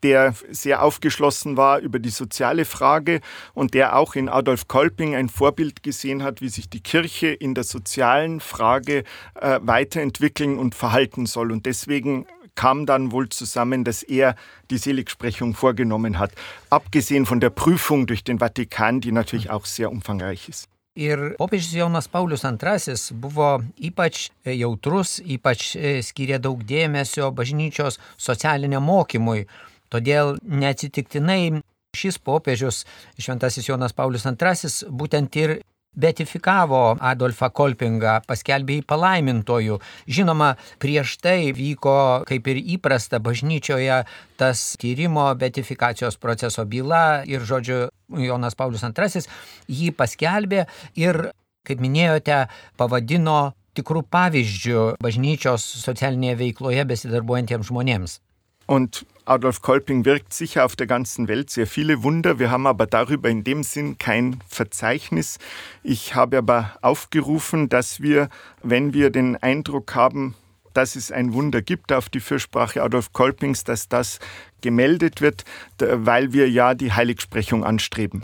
der 0.03 0.35
sehr 0.49 0.83
aufgeschlossen 0.83 1.57
war 1.57 1.79
über 1.79 1.99
die 1.99 2.09
soziale 2.09 2.65
Frage 2.65 3.21
und 3.53 3.73
der 3.73 3.95
auch 3.95 4.15
in 4.15 4.29
Adolf 4.29 4.67
Kolping 4.67 5.15
ein 5.15 5.29
Vorbild 5.29 5.83
gesehen 5.83 6.23
hat, 6.23 6.39
wie 6.41 6.49
sich 6.49 6.69
die 6.69 6.81
Kirche 6.81 7.27
in 7.27 7.55
der 7.55 7.63
sozialen 7.63 8.39
Frage 8.39 9.03
äh, 9.35 9.59
weiterentwickeln 9.61 10.59
und 10.59 10.75
verhalten 10.75 11.25
soll. 11.25 11.51
Und 11.51 11.65
deswegen 11.65 12.27
kam 12.57 12.85
dann 12.85 13.13
wohl 13.13 13.29
zusammen, 13.29 13.85
dass 13.85 14.03
er 14.03 14.35
die 14.69 14.77
Seligsprechung 14.77 15.53
vorgenommen 15.53 16.19
hat, 16.19 16.31
abgesehen 16.69 17.25
von 17.25 17.39
der 17.39 17.51
Prüfung 17.51 18.07
durch 18.07 18.25
den 18.25 18.39
Vatikan, 18.39 18.99
die 18.99 19.13
natürlich 19.13 19.49
auch 19.49 19.65
sehr 19.65 19.89
umfangreich 19.91 20.49
ist. 20.49 20.67
Ir 20.97 21.35
popiežius 21.37 21.75
Jonas 21.77 22.07
Paulius 22.09 22.43
II 22.43 22.95
buvo 23.21 23.61
ypač 23.77 24.31
jautrus, 24.43 25.19
ypač 25.21 25.75
skyrė 26.09 26.39
daug 26.41 26.63
dėmesio 26.65 27.29
bažnyčios 27.37 27.99
socialiniam 28.17 28.81
mokymui. 28.81 29.45
Todėl 29.93 30.39
neatsitiktinai 30.41 31.61
šis 31.93 32.17
popiežius, 32.17 32.81
Šventasis 33.21 33.69
Jonas 33.69 33.93
Paulius 33.93 34.25
II, 34.25 34.89
būtent 34.89 35.37
ir 35.37 35.59
beatifikavo 35.97 36.81
Adolfą 37.01 37.49
Kolpingą, 37.53 38.19
paskelbė 38.29 38.79
jį 38.79 38.85
palaimintojų. 38.89 39.79
Žinoma, 40.07 40.53
prieš 40.81 41.17
tai 41.23 41.51
vyko, 41.57 41.97
kaip 42.29 42.47
ir 42.53 42.61
įprasta 42.77 43.19
bažnyčioje, 43.23 44.03
tas 44.37 44.63
tyrimo 44.81 45.27
beatifikacijos 45.39 46.19
proceso 46.21 46.65
byla 46.65 47.23
ir, 47.25 47.41
žodžiu, 47.41 47.87
Jonas 48.13 48.55
Paulius 48.55 48.85
II 48.85 49.25
jį 49.67 49.91
paskelbė 49.97 50.67
ir, 50.95 51.31
kaip 51.67 51.81
minėjote, 51.83 52.45
pavadino 52.79 53.57
tikrų 53.77 54.05
pavyzdžių 54.13 54.85
bažnyčios 55.03 55.65
socialinėje 55.83 56.39
veikloje 56.45 56.87
besidarbuojantiems 56.93 57.69
žmonėms. 57.69 58.21
Und 58.67 59.05
Adolf 59.25 59.61
Kolping 59.61 60.05
wirkt 60.05 60.33
sicher 60.33 60.63
auf 60.63 60.75
der 60.75 60.87
ganzen 60.87 61.27
Welt 61.27 61.49
sehr 61.49 61.67
viele 61.67 62.03
Wunder. 62.03 62.37
Wir 62.37 62.51
haben 62.51 62.67
aber 62.67 62.85
darüber 62.85 63.29
in 63.29 63.43
dem 63.43 63.63
Sinn 63.63 63.97
kein 63.97 64.39
Verzeichnis. 64.47 65.39
Ich 65.83 66.15
habe 66.15 66.37
aber 66.37 66.77
aufgerufen, 66.81 67.69
dass 67.69 68.01
wir, 68.01 68.29
wenn 68.63 68.93
wir 68.93 69.09
den 69.09 69.35
Eindruck 69.37 69.95
haben, 69.95 70.35
dass 70.73 70.95
es 70.95 71.11
ein 71.11 71.33
Wunder 71.33 71.61
gibt 71.61 71.91
auf 71.91 72.07
die 72.09 72.19
Fürsprache 72.19 72.83
Adolf 72.83 73.11
Kolpings, 73.11 73.63
dass 73.63 73.89
das 73.89 74.19
gemeldet 74.61 75.21
wird, 75.21 75.43
weil 75.79 76.33
wir 76.33 76.49
ja 76.49 76.75
die 76.75 76.91
Heiligsprechung 76.91 77.63
anstreben. 77.63 78.23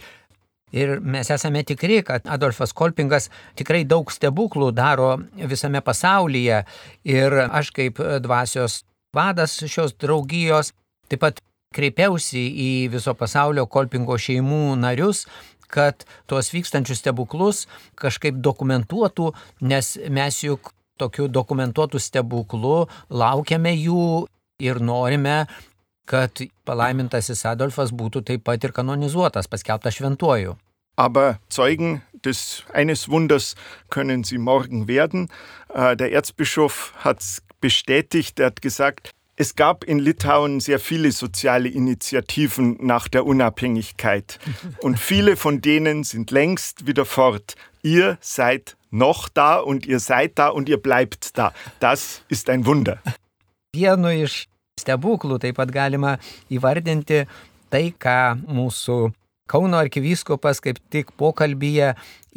Ir 0.74 1.00
mes 1.02 1.30
esame 1.30 1.62
tikri, 1.64 2.00
kad 2.02 2.26
Adolfas 2.26 2.72
Kolpingas 2.74 3.28
tikrai 3.54 3.84
daug 3.86 4.10
stebuklų 4.10 4.72
daro 4.74 5.20
visame 5.38 5.84
pasaulyje. 5.86 6.64
Ir 7.06 7.36
aš 7.46 7.70
kaip 7.76 8.02
dvasios 8.26 8.80
vadas 9.14 9.56
šios 9.62 9.96
draugijos. 10.00 10.74
Taip 11.10 11.22
pat 11.24 11.42
kreipiausi 11.74 12.44
į 12.44 12.70
viso 12.94 13.16
pasaulio 13.18 13.66
kolpingo 13.66 14.18
šeimų 14.20 14.76
narius, 14.82 15.26
kad 15.74 16.06
tuos 16.30 16.52
vykstančius 16.54 17.02
stebuklus 17.02 17.66
kažkaip 17.98 18.38
dokumentuotų, 18.46 19.32
nes 19.66 19.96
mes 20.10 20.44
juk 20.46 20.74
tokių 21.02 21.28
dokumentuotų 21.34 22.02
stebuklų 22.02 22.76
laukiame 23.10 23.74
jų 23.74 24.26
ir 24.62 24.80
norime, 24.80 25.48
kad 26.06 26.44
palaimintasis 26.68 27.46
Adolfas 27.50 27.94
būtų 27.96 28.22
taip 28.28 28.44
pat 28.46 28.64
ir 28.64 28.76
kanonizuotas, 28.76 29.50
paskelbtas 29.50 29.98
šventuoju. 29.98 30.58
Aber 30.96 31.40
Zeugen 31.50 32.04
des 32.24 32.64
eines 32.74 33.10
Wunders 33.10 33.56
können 33.90 34.24
sie 34.24 34.38
morgen 34.38 34.88
werden. 34.88 35.30
Der 35.74 36.12
Erzbischof 36.12 36.94
hat 37.04 37.42
bestätigt. 37.64 38.40
Er 38.40 38.48
hat 38.48 38.62
gesagt, 38.62 39.12
es 39.38 39.56
gab 39.56 39.86
in 39.86 39.98
Litauen 39.98 40.60
sehr 40.60 40.80
viele 40.80 41.12
soziale 41.14 41.70
Initiativen 41.70 42.78
nach 42.82 43.08
der 43.08 43.26
Unabhängigkeit 43.26 44.38
und 44.82 45.00
viele 45.00 45.38
von 45.38 45.62
denen 45.62 46.04
sind 46.04 46.30
längst 46.32 46.86
wieder 46.88 47.06
fort. 47.06 47.56
Ihr 47.82 48.18
seid 48.22 48.76
noch 48.92 49.30
da 49.30 49.58
und 49.58 49.86
ihr 49.86 50.00
seid 50.00 50.38
da 50.38 50.50
und 50.50 50.68
ihr 50.68 50.78
bleibt 50.78 51.38
da. 51.38 51.54
Das 51.80 52.22
ist 52.28 52.50
ein 52.50 52.66
Wunder. 52.66 53.00
Vienu 53.74 54.12
iš 54.14 54.44
stebuklų 54.78 55.40
taip 55.42 55.56
pat 55.58 55.72
galima 55.74 56.18
įvardinti 56.54 57.24
tai, 57.74 57.88
ką 57.98 58.38
mūsų 58.46 58.98
Kauno 59.50 59.80
arkivyskupas 59.82 60.62
kaip 60.64 60.78
tik 60.94 61.10
pokalbyje 61.20 61.90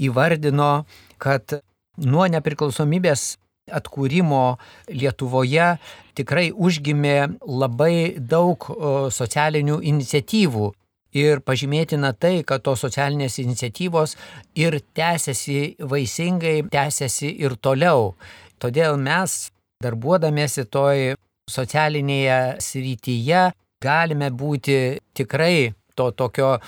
įvardino, 0.09 0.87
kad 1.23 1.61
nuo 2.03 2.25
nepriklausomybės 2.33 3.37
atkūrimo 3.67 4.57
Lietuvoje 4.95 5.77
tikrai 6.17 6.51
užgimė 6.55 7.17
labai 7.43 8.15
daug 8.19 8.63
socialinių 9.13 9.81
iniciatyvų. 9.83 10.73
Ir 11.17 11.41
pažymėtina 11.41 12.13
tai, 12.13 12.43
kad 12.45 12.63
tos 12.67 12.83
socialinės 12.85 13.39
iniciatyvos 13.41 14.17
ir 14.59 14.77
tęsiasi 14.95 15.79
vaisingai, 15.81 16.61
tęsiasi 16.71 17.31
ir 17.41 17.57
toliau. 17.57 18.13
Todėl 18.61 19.01
mes, 19.01 19.49
darbuodamėsi 19.83 20.67
toj 20.69 21.15
socialinėje 21.51 22.61
srityje, 22.61 23.47
galime 23.81 24.29
būti 24.31 24.99
tikrai 25.17 25.73
to 25.97 26.11
tokio 26.13 26.59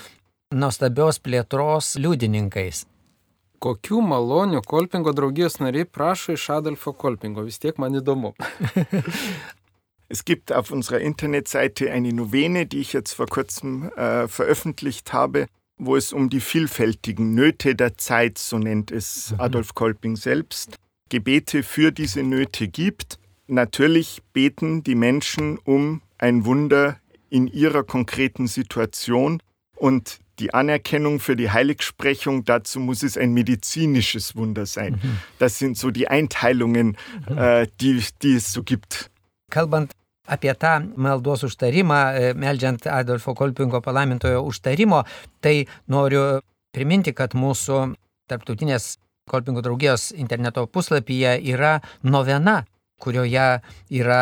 nuostabios 0.55 1.21
plėtros 1.21 1.93
liudininkais. 2.01 2.87
Kokių 3.59 4.01
malonių 4.01 4.61
Kolpingo 4.65 5.11
draugijos 5.15 5.59
nariai 5.59 5.85
prašo 5.85 6.35
iš 6.37 6.49
Adolfo 6.55 6.93
Kolpingo? 6.95 7.43
Vis 7.47 7.59
tiek 7.59 7.79
man 7.81 7.99
įdomu. 7.99 8.33
Es 10.11 10.25
gibt 10.25 10.51
auf 10.51 10.71
unserer 10.71 11.01
Internetseite 11.01 11.91
eine 11.91 12.11
Novene, 12.11 12.65
die 12.65 12.79
ich 12.79 12.93
jetzt 12.93 13.13
vor 13.13 13.27
kurzem 13.27 13.91
äh, 13.91 14.27
veröffentlicht 14.27 15.13
habe, 15.13 15.45
wo 15.77 15.95
es 15.95 16.11
um 16.13 16.31
die 16.31 16.39
vielfältigen 16.39 17.35
Nöte 17.35 17.75
der 17.75 17.95
Zeit, 17.95 18.39
so 18.39 18.57
nennt 18.57 18.89
es 18.89 19.31
mhm. 19.31 19.39
Adolf 19.39 19.75
Kolping 19.75 20.15
selbst, 20.15 20.77
Gebete 21.09 21.61
für 21.61 21.91
diese 21.91 22.23
Nöte 22.23 22.67
gibt. 22.67 23.19
Natürlich 23.45 24.23
beten 24.33 24.83
die 24.83 24.95
Menschen 24.95 25.59
um 25.59 26.01
ein 26.17 26.43
Wunder 26.43 26.99
in 27.29 27.45
ihrer 27.45 27.83
konkreten 27.83 28.47
Situation 28.47 29.43
und 29.75 30.19
die 30.39 30.53
Anerkennung 30.53 31.19
für 31.19 31.35
die 31.35 31.51
Heiligsprechung, 31.51 32.45
dazu 32.45 32.79
muss 32.79 33.03
es 33.03 33.17
ein 33.17 33.33
medizinisches 33.33 34.35
Wunder 34.35 34.65
sein. 34.65 34.93
Mhm. 34.93 35.17
Das 35.37 35.59
sind 35.59 35.77
so 35.77 35.91
die 35.91 36.07
Einteilungen, 36.07 36.97
mhm. 37.29 37.37
äh, 37.37 37.67
die, 37.81 38.03
die 38.21 38.35
es 38.35 38.51
so 38.51 38.63
gibt. 38.63 39.09
Kalbant 39.51 39.91
apie 40.29 40.53
tą 40.53 40.91
maldos 40.95 41.43
užtarimą, 41.43 42.13
e, 42.13 42.33
meldžiant 42.33 42.87
Adolfo 42.87 43.33
Kolpingo 43.33 43.81
palaimintojo 43.81 44.43
užtarimo, 44.45 45.03
tai 45.41 45.65
noriu 45.87 46.39
priminti, 46.71 47.13
kad 47.17 47.33
mūsų 47.33 47.95
tarptautinės 48.29 48.97
Kolpingo 49.29 49.61
draugijos 49.65 50.11
interneto 50.13 50.65
puslapyje 50.67 51.35
yra 51.53 51.79
novena, 52.03 52.63
kurioje 53.01 53.49
yra 53.89 54.21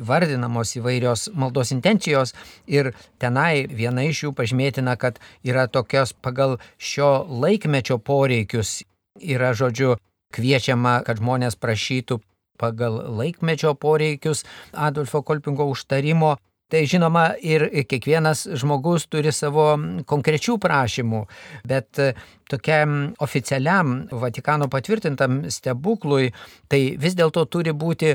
įvardinamos 0.00 0.74
įvairios 0.78 1.28
maldos 1.34 1.72
intencijos 1.74 2.34
ir 2.66 2.92
tenai 3.22 3.66
viena 3.70 4.04
iš 4.08 4.24
jų 4.26 4.32
pažymėtina, 4.38 4.96
kad 5.00 5.20
yra 5.46 5.66
tokios 5.68 6.12
pagal 6.12 6.58
šio 6.78 7.24
laikmečio 7.28 7.98
poreikius, 7.98 8.82
yra 9.20 9.52
žodžiu 9.54 9.96
kviečiama, 10.34 11.00
kad 11.06 11.22
žmonės 11.22 11.58
prašytų 11.60 12.20
pagal 12.58 13.00
laikmečio 13.18 13.74
poreikius 13.74 14.44
Adolfo 14.72 15.22
Kolpingo 15.22 15.66
užtarimo. 15.70 16.36
Tai 16.72 16.80
žinoma, 16.88 17.34
ir 17.44 17.66
kiekvienas 17.84 18.46
žmogus 18.56 19.04
turi 19.12 19.30
savo 19.36 19.66
konkrečių 20.08 20.56
prašymų, 20.62 21.20
bet 21.68 22.00
tokiam 22.48 23.12
oficialiam 23.22 24.06
Vatikano 24.08 24.70
patvirtintam 24.72 25.42
stebuklui, 25.52 26.32
tai 26.72 26.96
vis 26.98 27.14
dėlto 27.18 27.44
turi 27.52 27.74
būti 27.76 28.14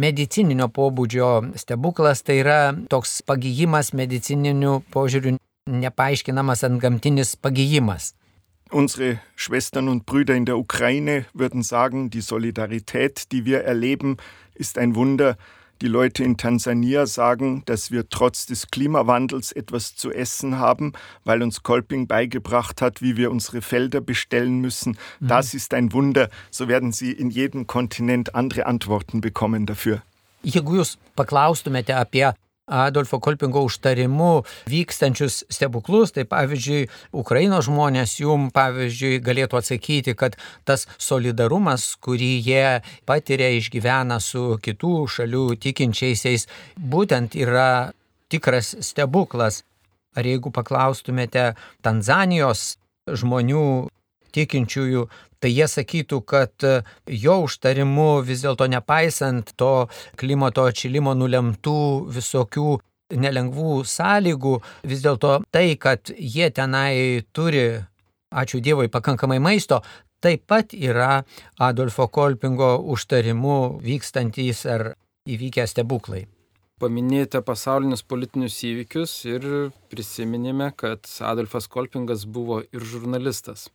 medicininio 0.00 0.70
pobūdžio 0.72 1.52
stebuklas, 1.60 2.24
tai 2.24 2.40
yra 2.40 2.58
toks 2.88 3.20
pagyjimas 3.28 3.92
medicininiu 3.92 4.80
požiūriu 4.90 5.36
nepaaiškinamas 5.70 6.64
ant 6.66 6.80
gamtinis 6.80 7.36
pagyjimas. 7.36 8.14
Unsere 8.72 9.18
Schwestern 9.36 9.88
und 9.88 10.06
Brüder 10.06 10.36
in 10.36 10.46
der 10.46 10.56
Ukraine 10.56 11.26
würden 11.34 11.62
sagen, 11.62 12.08
die 12.08 12.20
Solidarität, 12.22 13.30
die 13.32 13.44
wir 13.44 13.64
erleben, 13.64 14.16
ist 14.54 14.78
ein 14.78 14.94
Wunder. 14.94 15.36
Die 15.82 15.88
Leute 15.88 16.24
in 16.24 16.36
Tansania 16.36 17.06
sagen, 17.06 17.62
dass 17.64 17.90
wir 17.90 18.10
trotz 18.10 18.44
des 18.44 18.70
Klimawandels 18.70 19.50
etwas 19.50 19.96
zu 19.96 20.12
essen 20.12 20.58
haben, 20.58 20.92
weil 21.24 21.42
uns 21.42 21.62
Kolping 21.62 22.06
beigebracht 22.06 22.82
hat, 22.82 23.00
wie 23.00 23.16
wir 23.16 23.30
unsere 23.30 23.62
Felder 23.62 24.02
bestellen 24.02 24.60
müssen. 24.60 24.98
Mhm. 25.20 25.28
Das 25.28 25.54
ist 25.54 25.72
ein 25.72 25.94
Wunder. 25.94 26.28
So 26.50 26.68
werden 26.68 26.92
Sie 26.92 27.12
in 27.12 27.30
jedem 27.30 27.66
Kontinent 27.66 28.34
andere 28.34 28.66
Antworten 28.66 29.22
bekommen 29.22 29.64
dafür. 29.64 30.02
Jeigu 30.42 30.80
jūs 30.80 30.96
paklaustumėte 31.16 31.96
apie 32.00 32.30
Adolfo 32.70 33.18
Kolpingo 33.20 33.64
užtarimu 33.66 34.44
vykstančius 34.70 35.42
stebuklus, 35.50 36.14
tai 36.14 36.24
pavyzdžiui, 36.30 36.86
Ukrainos 37.12 37.66
žmonės 37.66 38.16
jum, 38.22 38.48
pavyzdžiui, 38.54 39.20
galėtų 39.26 39.60
atsakyti, 39.60 40.14
kad 40.14 40.38
tas 40.64 40.86
solidarumas, 40.98 41.96
kurį 42.00 42.32
jie 42.46 42.66
patiria, 43.10 43.50
išgyvena 43.58 44.20
su 44.22 44.54
kitų 44.62 44.94
šalių 45.16 45.46
tikinčiaisiais, 45.60 46.46
būtent 46.78 47.34
yra 47.34 47.90
tikras 48.30 48.76
stebuklas. 48.86 49.64
Ar 50.18 50.26
jeigu 50.26 50.50
paklaustumėte 50.50 51.52
Tanzanijos 51.86 52.76
žmonių 53.06 53.90
tikinčiųjų, 54.34 55.06
tai 55.40 55.50
jie 55.52 55.66
sakytų, 55.70 56.20
kad 56.28 56.66
e, 56.66 56.80
jo 57.24 57.40
užtarimu 57.46 58.20
vis 58.26 58.44
dėlto 58.44 58.68
nepaisant 58.70 59.54
to 59.58 59.88
klimato 60.20 60.66
atšilimo 60.68 61.16
nulemtų 61.16 61.80
visokių 62.12 62.76
nelengvų 63.10 63.80
sąlygų, 63.88 64.56
vis 64.86 65.02
dėlto 65.04 65.40
tai, 65.50 65.74
kad 65.80 66.12
jie 66.14 66.50
tenai 66.54 67.24
turi, 67.34 67.82
ačiū 68.30 68.60
Dievui, 68.62 68.90
pakankamai 68.92 69.40
maisto, 69.42 69.80
taip 70.22 70.44
pat 70.46 70.74
yra 70.76 71.24
Adolfo 71.58 72.06
Kolpingo 72.12 72.76
užtarimu 72.92 73.80
vykstantys 73.82 74.66
ar 74.68 74.92
įvykę 75.26 75.66
stebuklai. 75.66 76.26
Paminėjote 76.80 77.42
pasaulinius 77.44 78.00
politinius 78.08 78.54
įvykius 78.64 79.12
ir 79.28 79.42
prisiminėme, 79.92 80.70
kad 80.80 81.04
Adolfas 81.28 81.68
Kolpingas 81.68 82.24
buvo 82.24 82.62
ir 82.72 82.86
žurnalistas 82.88 83.66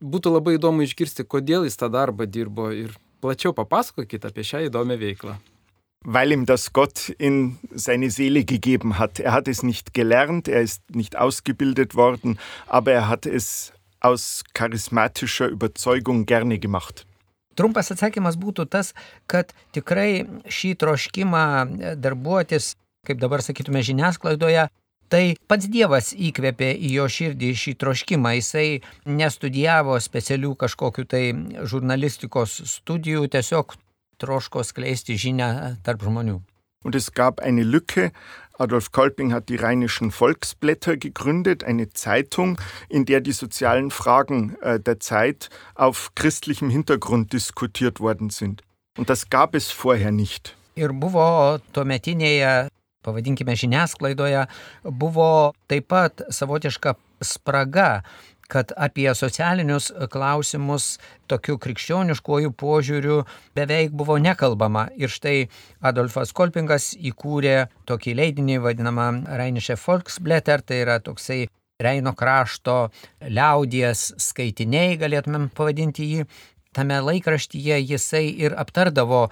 būtų 0.00 0.34
labai 0.34 0.56
įdomu 0.58 0.84
išgirsti, 0.86 1.24
kodėl 1.28 1.64
jis 1.68 1.78
tą 1.80 1.90
darbą 1.92 2.26
dirbo 2.26 2.70
ir 2.72 2.96
plačiau 3.20 3.54
papasakokit 3.56 4.24
apie 4.28 4.44
šią 4.46 4.66
įdomią 4.68 4.98
veiklą. 5.00 5.36
Weil 6.02 6.32
ihm 6.32 6.46
das 6.46 6.72
Gott 6.72 7.10
in 7.18 7.58
seine 7.74 8.08
Seele 8.10 8.44
gegeben 8.44 8.98
hat. 8.98 9.20
Er 9.20 9.32
hat 9.32 9.48
es 9.48 9.62
nicht 9.62 9.92
gelernt, 9.92 10.48
er 10.48 10.62
ist 10.62 10.80
nicht 10.94 11.16
ausgebildet 11.16 11.94
worden, 11.94 12.38
aber 12.66 12.92
er 12.92 13.08
hat 13.08 13.26
es 13.26 13.72
aus 14.00 14.42
charismatischer 14.54 15.48
Überzeugung 15.48 16.24
gerne 16.24 16.58
gemacht. 16.58 17.04
Trumpas 17.54 17.90
atsakymas 17.92 18.38
būtų 18.40 18.64
tas, 18.72 18.94
kad 19.28 19.52
tikrai 19.76 20.24
šį 20.48 20.70
troškimą 20.80 21.44
darbuotis, 22.00 22.72
kaip 23.04 23.20
dabar 23.20 23.44
sakytume 23.44 23.82
žiniasklaidoje, 23.84 24.70
Tai 25.10 25.22
pats 25.50 25.66
Dievas 25.66 26.12
įkvėpė 26.14 26.70
į 26.86 26.92
jo 26.94 27.06
širdį 27.10 27.50
šį 27.58 27.72
troškimą. 27.82 28.36
Jisai 28.38 28.66
nestudijavo 29.10 29.96
specialių 29.98 30.54
kažkokių 30.60 31.04
tai 31.10 31.22
žurnalistikos 31.66 32.60
studijų, 32.76 33.26
tiesiog 33.34 33.74
troško 34.22 34.62
skleisti 34.62 35.18
žinią 35.18 35.50
tarp 35.82 36.06
žmonių. 36.06 36.38
Und 36.84 36.94
es 36.94 37.10
gab 37.12 37.40
eine 37.40 37.62
Lücke. 37.62 38.12
Adolf 38.58 38.92
Kolping 38.92 39.32
hat 39.32 39.48
die 39.48 39.56
Rheinischen 39.56 40.10
Volksblätter 40.10 40.96
gegründet, 40.96 41.64
eine 41.64 41.90
Zeitung, 41.90 42.58
in 42.88 43.04
der 43.04 43.20
die 43.20 43.32
sozialen 43.32 43.90
Fragen 43.90 44.56
äh, 44.60 44.78
der 44.78 45.00
Zeit 45.00 45.48
auf 45.74 46.12
christlichem 46.14 46.70
Hintergrund 46.70 47.32
diskutiert 47.32 48.00
worden 48.00 48.30
sind. 48.30 48.62
Und 48.98 49.10
das 49.10 49.28
gab 49.30 49.54
es 49.54 49.70
vorher 49.70 50.12
nicht. 50.12 50.54
Ir 50.76 50.92
buvo 50.92 51.58
tuometinėje 51.74 52.70
pavadinkime, 53.06 53.56
žiniasklaidoje 53.56 54.46
buvo 54.84 55.30
taip 55.70 55.88
pat 55.92 56.22
savotiška 56.30 56.94
spraga, 57.20 58.02
kad 58.50 58.72
apie 58.76 59.12
socialinius 59.14 59.92
klausimus 60.10 60.96
tokiu 61.30 61.54
krikščioniškuoju 61.62 62.50
požiūriu 62.58 63.20
beveik 63.54 63.94
buvo 63.94 64.18
nekalbama. 64.18 64.88
Ir 64.98 65.12
štai 65.12 65.46
Adolfas 65.86 66.34
Kolpingas 66.34 66.90
įkūrė 66.98 67.70
tokį 67.86 68.16
leidinį 68.18 68.58
vadinamą 68.66 69.08
Rheinische 69.38 69.78
Volksblätter, 69.78 70.66
tai 70.66 70.82
yra 70.82 70.98
toksai 71.04 71.44
Reino 71.80 72.12
krašto 72.12 72.90
liaudies 73.24 74.10
skaitiniai, 74.20 74.98
galėtumėm 75.00 75.46
pavadinti 75.56 76.08
jį, 76.10 76.26
tame 76.74 77.00
laikraštyje 77.02 77.80
jisai 77.82 78.26
ir 78.44 78.54
aptardavo 78.62 79.24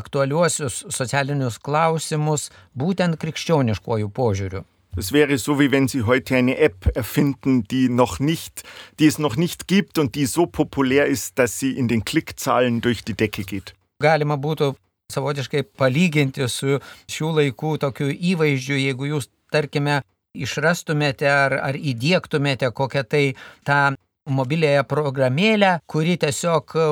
aktualiuosius 0.00 0.84
socialinius 0.98 1.58
klausimus 1.58 2.48
būtent 2.78 3.18
krikščioniškojų 3.20 4.08
požiūrių. 4.16 4.62
Das 4.96 5.12
wäre 5.12 5.36
so, 5.36 5.58
wie 5.58 5.70
wenn 5.70 5.88
Sie 5.88 6.04
heute 6.04 6.36
eine 6.36 6.56
App 6.56 6.88
erfinden, 6.96 7.64
die, 7.64 7.90
noch 7.90 8.18
nicht, 8.18 8.62
die 8.98 9.06
es 9.06 9.18
noch 9.18 9.36
nicht 9.36 9.68
gibt 9.68 9.98
und 9.98 10.14
die 10.14 10.24
so 10.24 10.46
populär 10.46 11.04
ist, 11.04 11.38
dass 11.38 11.58
sie 11.58 11.72
in 11.72 11.86
den 11.86 12.02
Klickzahlen 12.02 12.80
durch 12.80 13.04
die 13.04 13.12
Decke 13.12 13.44
geht. 13.44 13.74
Galima 14.00 14.38
būtų 14.40 14.72
savotiškai 15.12 15.66
palyginti 15.76 16.48
su 16.48 16.78
šių 17.12 17.28
laikų 17.40 17.74
tokiu 17.84 18.08
įvaizdžiu, 18.08 18.80
jeigu 18.80 19.10
jūs, 19.12 19.28
tarkime, 19.52 20.00
išrastumėte 20.32 21.28
ar, 21.28 21.58
ar 21.60 21.76
įdėktumėte 21.76 22.72
kokią 22.72 23.04
tai 23.04 23.24
tą 23.68 23.92
mobiliąją 24.26 24.84
programėlę, 24.84 25.78
kuri 25.86 26.16
tiesiog 26.18 26.76
e, 26.76 26.86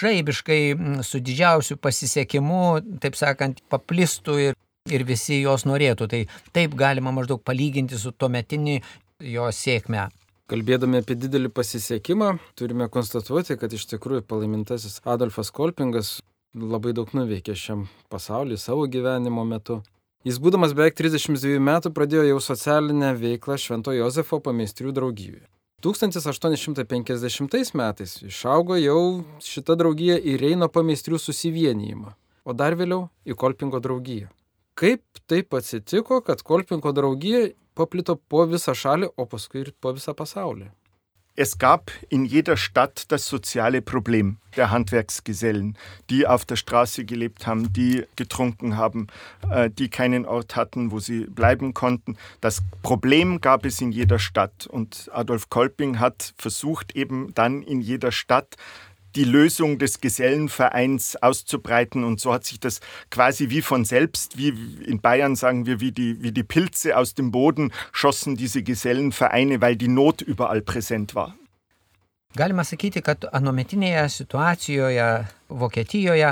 žaibiškai 0.00 0.62
su 1.06 1.20
didžiausiu 1.20 1.76
pasisekimu, 1.76 2.62
taip 3.02 3.18
sakant, 3.18 3.60
paplistų 3.72 4.38
ir, 4.48 4.56
ir 4.90 5.04
visi 5.06 5.40
jos 5.42 5.66
norėtų. 5.68 6.08
Tai 6.10 6.24
taip 6.56 6.74
galima 6.78 7.12
maždaug 7.14 7.42
palyginti 7.44 7.98
su 7.98 8.12
tuometini 8.12 8.80
jo 9.20 9.46
sėkme. 9.54 10.08
Kalbėdami 10.50 10.98
apie 10.98 11.14
didelį 11.14 11.52
pasisekimą, 11.54 12.32
turime 12.58 12.88
konstatuoti, 12.90 13.54
kad 13.60 13.70
iš 13.70 13.86
tikrųjų 13.92 14.24
palaimintasis 14.26 14.98
Adolfas 15.06 15.52
Kolpingas 15.54 16.16
labai 16.58 16.90
daug 16.96 17.12
nuveikė 17.14 17.54
šiam 17.54 17.86
pasauliu 18.10 18.58
savo 18.58 18.88
gyvenimo 18.90 19.44
metu. 19.46 19.78
Jis 20.26 20.40
būdamas 20.42 20.74
beveik 20.76 20.98
32 20.98 21.62
metų 21.62 21.94
pradėjo 21.96 22.26
jau 22.32 22.40
socialinę 22.44 23.14
veiklą 23.16 23.56
Švento 23.56 23.94
Jozefo 23.94 24.40
pameistrių 24.44 24.92
draugijoje. 24.92 25.46
1850 25.80 27.74
metais 27.74 28.22
išaugo 28.22 28.76
jau 28.76 29.24
šita 29.44 29.76
draugija 29.80 30.18
į 30.20 30.36
Reino 30.40 30.68
pameistrių 30.68 31.18
susivienijimą, 31.20 32.12
o 32.44 32.52
dar 32.52 32.76
vėliau 32.76 33.08
į 33.24 33.36
Kolpingo 33.40 33.80
draugiją. 33.80 34.28
Kaip 34.76 35.02
taip 35.28 35.54
atsitiko, 35.56 36.20
kad 36.24 36.42
Kolpingo 36.44 36.92
draugija 36.96 37.48
paplito 37.76 38.16
po 38.16 38.44
visą 38.48 38.74
šalį, 38.76 39.12
o 39.16 39.24
paskui 39.28 39.64
ir 39.64 39.72
po 39.80 39.92
visą 39.96 40.12
pasaulį? 40.16 40.68
Es 41.36 41.58
gab 41.58 41.90
in 42.08 42.24
jeder 42.24 42.56
Stadt 42.56 43.10
das 43.12 43.26
soziale 43.26 43.82
Problem 43.82 44.38
der 44.56 44.70
Handwerksgesellen, 44.70 45.78
die 46.10 46.26
auf 46.26 46.44
der 46.44 46.56
Straße 46.56 47.04
gelebt 47.04 47.46
haben, 47.46 47.72
die 47.72 48.04
getrunken 48.16 48.76
haben, 48.76 49.06
äh, 49.48 49.70
die 49.70 49.88
keinen 49.88 50.26
Ort 50.26 50.56
hatten, 50.56 50.90
wo 50.90 50.98
sie 50.98 51.26
bleiben 51.26 51.72
konnten. 51.72 52.16
Das 52.40 52.62
Problem 52.82 53.40
gab 53.40 53.64
es 53.64 53.80
in 53.80 53.92
jeder 53.92 54.18
Stadt 54.18 54.66
und 54.66 55.08
Adolf 55.12 55.48
Kolping 55.50 56.00
hat 56.00 56.34
versucht, 56.36 56.96
eben 56.96 57.32
dann 57.34 57.62
in 57.62 57.80
jeder 57.80 58.10
Stadt 58.10 58.56
die 59.16 59.24
Lösung 59.24 59.78
des 59.78 60.00
Gesellenvereins 60.00 61.16
auszubreiten. 61.16 62.04
Und 62.04 62.20
so 62.20 62.32
hat 62.32 62.44
sich 62.44 62.60
das 62.60 62.80
quasi 63.10 63.50
wie 63.50 63.62
von 63.62 63.84
selbst, 63.84 64.38
wie 64.38 64.54
in 64.86 65.00
Bayern 65.00 65.36
sagen 65.36 65.66
wir, 65.66 65.80
wie 65.80 65.92
die, 65.92 66.22
wie 66.22 66.32
die 66.32 66.42
Pilze 66.44 66.96
aus 66.96 67.14
dem 67.14 67.30
Boden 67.30 67.72
schossen 67.92 68.36
diese 68.36 68.62
Gesellenvereine, 68.62 69.60
weil 69.60 69.76
die 69.76 69.88
Not 69.88 70.22
überall 70.22 70.62
präsent 70.62 71.14
war. 71.14 71.34
Galima 72.36 72.62
sakyti, 72.62 73.02
kad 73.02 73.24
anometinėje 73.34 74.04
situacijoje 74.14 75.06
Vokietijoje 75.50 76.28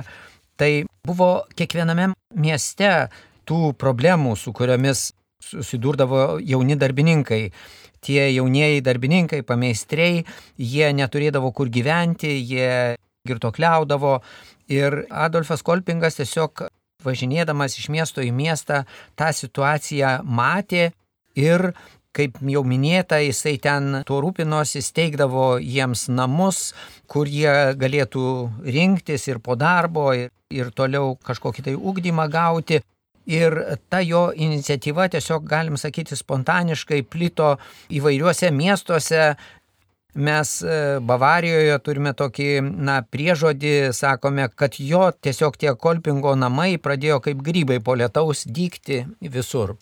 tai 0.59 0.85
buvo 1.03 1.31
kiekviename 1.59 2.13
mieste 2.39 3.09
tų 3.49 3.73
problemų, 3.75 4.37
su 4.39 4.53
kuriomis 4.55 5.09
susidurdavo 5.43 6.39
jauni 6.39 6.77
darbininkai 6.79 7.49
tie 8.05 8.29
jaunieji 8.33 8.85
darbininkai, 8.87 9.43
pameistriai, 9.47 10.25
jie 10.59 10.89
neturėdavo 10.95 11.53
kur 11.57 11.71
gyventi, 11.73 12.33
jie 12.43 12.97
girtokliaudavo 13.29 14.19
ir 14.73 15.05
Adolfas 15.11 15.65
Kolpingas 15.67 16.19
tiesiog 16.21 16.69
važinėdamas 17.05 17.79
iš 17.79 17.91
miesto 17.95 18.25
į 18.25 18.33
miestą 18.35 18.83
tą 19.19 19.31
situaciją 19.35 20.19
matė 20.25 20.91
ir 21.39 21.71
kaip 22.19 22.41
jau 22.43 22.65
minėta, 22.67 23.21
jisai 23.23 23.59
ten 23.63 24.01
tuo 24.09 24.19
rūpinosi, 24.25 24.83
steigdavo 24.83 25.59
jiems 25.63 26.09
namus, 26.11 26.73
kur 27.07 27.31
jie 27.31 27.77
galėtų 27.79 28.25
rinktis 28.67 29.29
ir 29.29 29.39
po 29.45 29.55
darbo, 29.61 30.11
ir, 30.17 30.33
ir 30.51 30.73
toliau 30.75 31.15
kažkokį 31.29 31.69
tai 31.69 31.77
ūkdymą 31.79 32.27
gauti. 32.33 32.81
Ir 33.29 33.55
ta 33.93 34.01
jo 34.01 34.31
iniciatyva 34.33 35.09
tiesiog, 35.13 35.45
galim 35.49 35.77
sakyti, 35.77 36.17
spontaniškai 36.17 37.03
plito 37.05 37.57
įvairiuose 37.93 38.49
miestuose. 38.57 39.35
Mes 40.19 40.53
e, 40.65 40.79
Bavarijoje 41.05 41.77
turime 41.85 42.15
tokį, 42.17 42.49
na, 42.89 43.03
priežodį, 43.05 43.93
sakome, 43.95 44.49
kad 44.57 44.81
jo 44.81 45.11
tiesiog 45.13 45.61
tie 45.61 45.75
kolpingo 45.77 46.33
namai 46.35 46.79
pradėjo 46.81 47.21
kaip 47.29 47.45
grybai 47.45 47.79
po 47.85 47.95
lietaus 48.01 48.47
dykti 48.49 49.05
visur. 49.21 49.77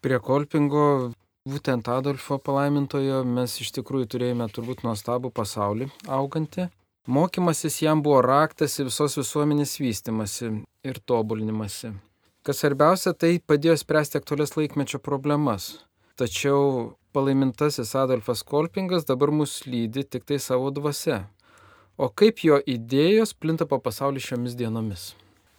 Prie 0.00 0.18
kolpingo 0.24 1.12
būtent 1.48 1.88
Adolfo 1.92 2.40
palaimintojo 2.40 3.22
mes 3.28 3.60
iš 3.60 3.74
tikrųjų 3.76 4.08
turėjome 4.14 4.48
turbūt 4.48 4.82
nuostabų 4.88 5.30
pasaulį 5.36 5.92
augantį. 6.08 6.70
Mokymasis 7.10 7.82
jam 7.84 8.02
buvo 8.04 8.20
raktas 8.24 8.80
į 8.80 8.88
visos 8.88 9.16
visuomenės 9.20 9.78
vystimasi 9.80 10.50
ir 10.84 11.00
tobulinimasi. 11.04 11.92
Kas 12.40 12.62
svarbiausia, 12.62 13.12
tai 13.12 13.34
padėjo 13.44 13.74
spręsti 13.76 14.16
aktualias 14.16 14.54
laikmečio 14.56 14.96
problemas. 15.04 15.82
Tačiau 16.16 16.94
palaimintasis 17.12 17.92
Adolfas 18.00 18.40
Kolpingas 18.48 19.04
dabar 19.04 19.28
mus 19.28 19.58
lydi 19.66 20.06
tik 20.08 20.24
tai 20.24 20.38
savo 20.40 20.70
dvasia. 20.72 21.26
O 22.00 22.08
kaip 22.08 22.40
jo 22.40 22.56
idėjos 22.64 23.34
plinta 23.36 23.68
po 23.68 23.76
pasaulį 23.84 24.24
šiomis 24.24 24.56
dienomis? 24.56 25.10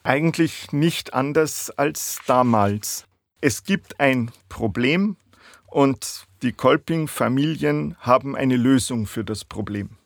Eigentlich 0.02 0.74
nicht 0.74 1.14
anders 1.14 1.70
als 1.78 2.18
damals. 2.26 3.06
Es 3.42 3.62
gibt 3.64 4.00
ein 4.00 4.32
Problem 4.50 5.18
und 5.70 6.26
die 6.42 6.52
Kolping-Familien 6.52 7.96
haben 8.00 8.36
eine 8.36 8.58
Lösung 8.58 9.06
für 9.06 9.24
das 9.24 9.46
Problem. 9.46 9.98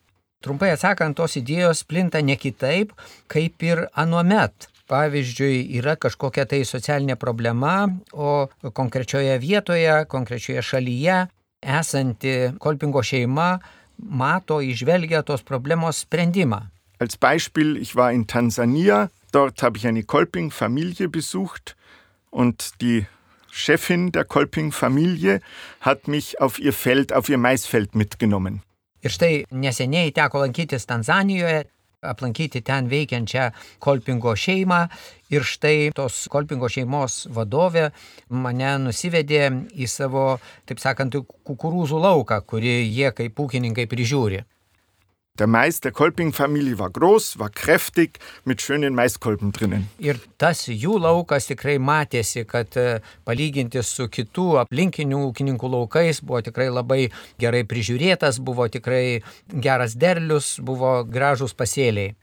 Trumpai 0.43 0.73
atsakant, 0.75 1.15
tos 1.15 1.39
idėjos 1.39 1.85
plinta 1.87 2.19
ne 2.21 2.35
kitaip, 2.35 2.91
kaip 3.31 3.63
ir 3.63 3.87
anuomet. 3.95 4.67
Pavyzdžiui, 4.85 5.63
yra 5.79 5.95
kažkokia 5.97 6.45
tai 6.45 6.61
socialinė 6.65 7.15
problema, 7.17 7.87
o 8.13 8.47
konkrečioje 8.61 9.39
vietoje, 9.41 10.05
konkrečioje 10.11 10.61
šalyje 10.61 11.23
esanti 11.65 12.35
kolpingo 12.61 13.01
šeima 13.01 13.55
mato, 13.97 14.59
išvelgia 14.61 15.23
tos 15.25 15.41
problemos 15.41 16.03
sprendimą. 16.05 16.61
Als 16.99 17.17
Beispiel, 17.17 17.75
ich 17.77 17.95
war 17.95 18.11
in 18.11 18.27
Tansania, 18.27 19.09
dort 19.31 19.63
habe 19.63 19.77
ich 19.77 19.87
eine 19.87 20.03
Kolping-Familie 20.03 21.09
besucht 21.09 21.75
und 22.29 22.81
die 22.81 23.05
Chefin 23.51 24.11
der 24.11 24.25
Kolping-Familie 24.25 25.41
hat 25.81 26.07
mich 26.07 26.39
auf 26.39 26.59
ihr 26.59 26.73
Feld, 26.73 27.11
auf 27.13 27.29
ihr 27.29 27.37
Maisfeld 27.37 27.95
mitgenommen. 27.95 28.61
Ir 29.01 29.13
štai 29.13 29.45
neseniai 29.51 30.11
teko 30.11 30.41
lankytis 30.41 30.87
Tanzanijoje, 30.89 31.65
aplankyti 32.07 32.61
ten 32.65 32.89
veikiančią 32.91 33.49
Kolpingo 33.83 34.35
šeimą 34.37 34.81
ir 35.33 35.45
štai 35.45 35.91
tos 35.95 36.25
Kolpingo 36.31 36.69
šeimos 36.71 37.25
vadovė 37.33 37.89
mane 38.29 38.75
nusivedė 38.85 39.45
į 39.73 39.89
savo, 39.89 40.27
taip 40.69 40.81
sakant, 40.83 41.17
kukurūzų 41.47 42.01
lauką, 42.07 42.41
kurį 42.45 42.77
jie 42.83 43.11
kaip 43.15 43.45
ūkininkai 43.45 43.87
prižiūri. 43.91 44.43
Der 45.37 45.47
Mais 45.47 45.81
der 45.81 45.91
Kolping-Familie 45.91 46.79
war 46.79 46.89
groß, 46.89 47.39
war 47.39 47.49
kräftig, 47.49 48.19
mit 48.45 48.61
schönen 48.61 48.95
Maiskolben 48.95 49.51
drinnen. 49.51 49.89
Ir 49.99 50.15
tas 50.39 50.61
jų 50.71 50.95
laukas 51.03 51.49
tikrai 51.49 51.75
matėsi, 51.75 52.45
kad 52.47 52.77
e, 52.79 53.01
palyginti 53.27 53.83
su 53.83 54.07
kitų 54.07 54.61
aplinkinių 54.63 55.19
ūkininkų 55.27 55.71
laukais 55.73 56.21
buvo 56.23 56.39
tikrai 56.45 56.69
labai 56.71 57.01
gerai 57.41 57.65
prižiūrėtas, 57.67 58.39
buvo 58.39 58.69
tikrai 58.71 59.23
geras 59.51 59.97
derlius, 59.99 60.55
buvo 60.63 61.01
gražus 61.03 61.51
pasėliai. 61.51 62.15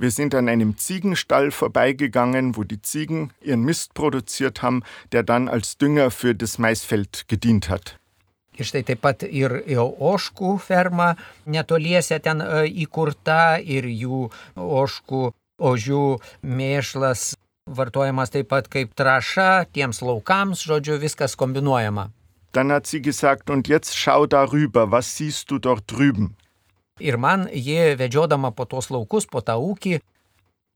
Wir 0.00 0.10
sind 0.10 0.34
an 0.34 0.48
einem 0.48 0.76
Ziegenstall 0.78 1.50
vorbeigegangen, 1.50 2.56
wo 2.56 2.62
die 2.64 2.80
Ziegen 2.82 3.32
ihren 3.40 3.62
Mist 3.62 3.94
produziert 3.94 4.62
haben, 4.62 4.82
der 5.10 5.24
dann 5.24 5.48
als 5.48 5.76
Dünger 5.76 6.12
für 6.12 6.34
das 6.34 6.58
Maisfeld 6.58 7.26
gedient 7.26 7.68
hat. 7.68 7.97
Ir 8.58 8.66
štai 8.66 8.82
taip 8.82 9.02
pat 9.04 9.22
ir 9.22 9.60
oškų 9.78 10.56
ferma 10.58 11.12
netoliese 11.46 12.18
ten 12.22 12.42
e, 12.42 12.64
įkurta 12.84 13.58
ir 13.62 13.86
jų 13.86 14.24
oškų 14.58 15.22
ožių 15.58 16.04
mėšlas 16.42 17.32
vartojamas 17.68 18.32
taip 18.34 18.48
pat 18.50 18.68
kaip 18.72 18.94
traša 18.98 19.68
tiems 19.72 20.02
laukams, 20.02 20.64
žodžiu, 20.66 20.98
viskas 20.98 21.36
kombinuojama. 21.36 22.08
Dann 22.52 22.72
hat 22.72 22.86
sie 22.86 23.00
gesagt, 23.00 23.50
und 23.50 23.68
jetzt 23.68 23.94
schau 23.94 24.26
darüber, 24.26 24.90
was 24.90 25.16
siehst 25.16 25.50
du 25.50 25.58
dort 25.58 25.84
drüben? 25.90 26.34
Ir 26.98 27.18
man 27.18 27.46
jie 27.52 27.94
vedžiodama 27.98 28.50
po 28.50 28.64
tos 28.64 28.88
laukus, 28.90 29.26
po 29.26 29.40
tą 29.44 29.58
ūkį, 29.60 30.00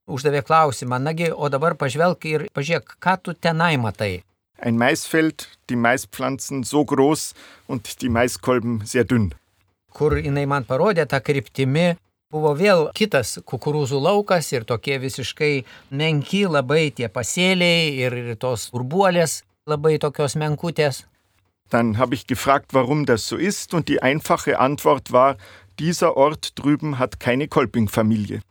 uždavė 0.07 0.43
klausimą, 0.47 1.01
nagi, 1.03 1.33
o 1.33 1.49
dabar 1.49 1.75
pažvelk 1.75 2.27
ir 2.29 2.45
pažiūrėk, 2.55 2.95
ką 3.03 3.17
tu 3.23 3.35
tenai 3.35 3.75
matai. 3.81 4.23
Ein 4.65 4.77
Maisfeld, 4.79 5.49
die 5.69 5.75
Maispflanzen 5.75 6.63
so 6.63 6.85
groß 6.85 7.35
und 7.67 8.01
die 8.01 8.09
Maiskolben 8.09 8.83
sehr 8.85 9.03
dünn. 9.03 9.33
Kur 9.91 10.15
jinai 10.15 10.45
man 10.47 10.63
parodė 10.69 11.03
tą 11.11 11.19
kryptimį, 11.19 11.97
buvo 12.31 12.53
vėl 12.55 12.85
kitas 12.95 13.41
kukurūzų 13.43 13.99
laukas 14.05 14.53
ir 14.55 14.63
tokie 14.69 15.01
visiškai 15.03 15.65
menki 15.91 16.45
labai 16.47 16.93
tie 16.95 17.09
pasėliai 17.11 17.89
ir 18.05 18.17
tos 18.39 18.69
urbuolės 18.71 19.41
labai 19.67 19.97
tokios 19.99 20.39
menkutės. 20.39 21.03
Dann 21.69 21.99
habe 21.99 22.15
ich 22.15 22.29
gefragt, 22.29 22.73
warum 22.73 23.05
das 23.05 23.27
so 23.27 23.37
ist 23.37 23.75
und 23.75 23.89
die 23.89 24.01
einfache 24.01 24.61
Antwort 24.61 25.11
war, 25.11 25.39
dieser 25.81 26.17
Ort 26.17 26.57
drüben 26.57 27.01
hat 27.01 27.19
keine 27.19 27.49
Kolping-Familie. 27.49 28.43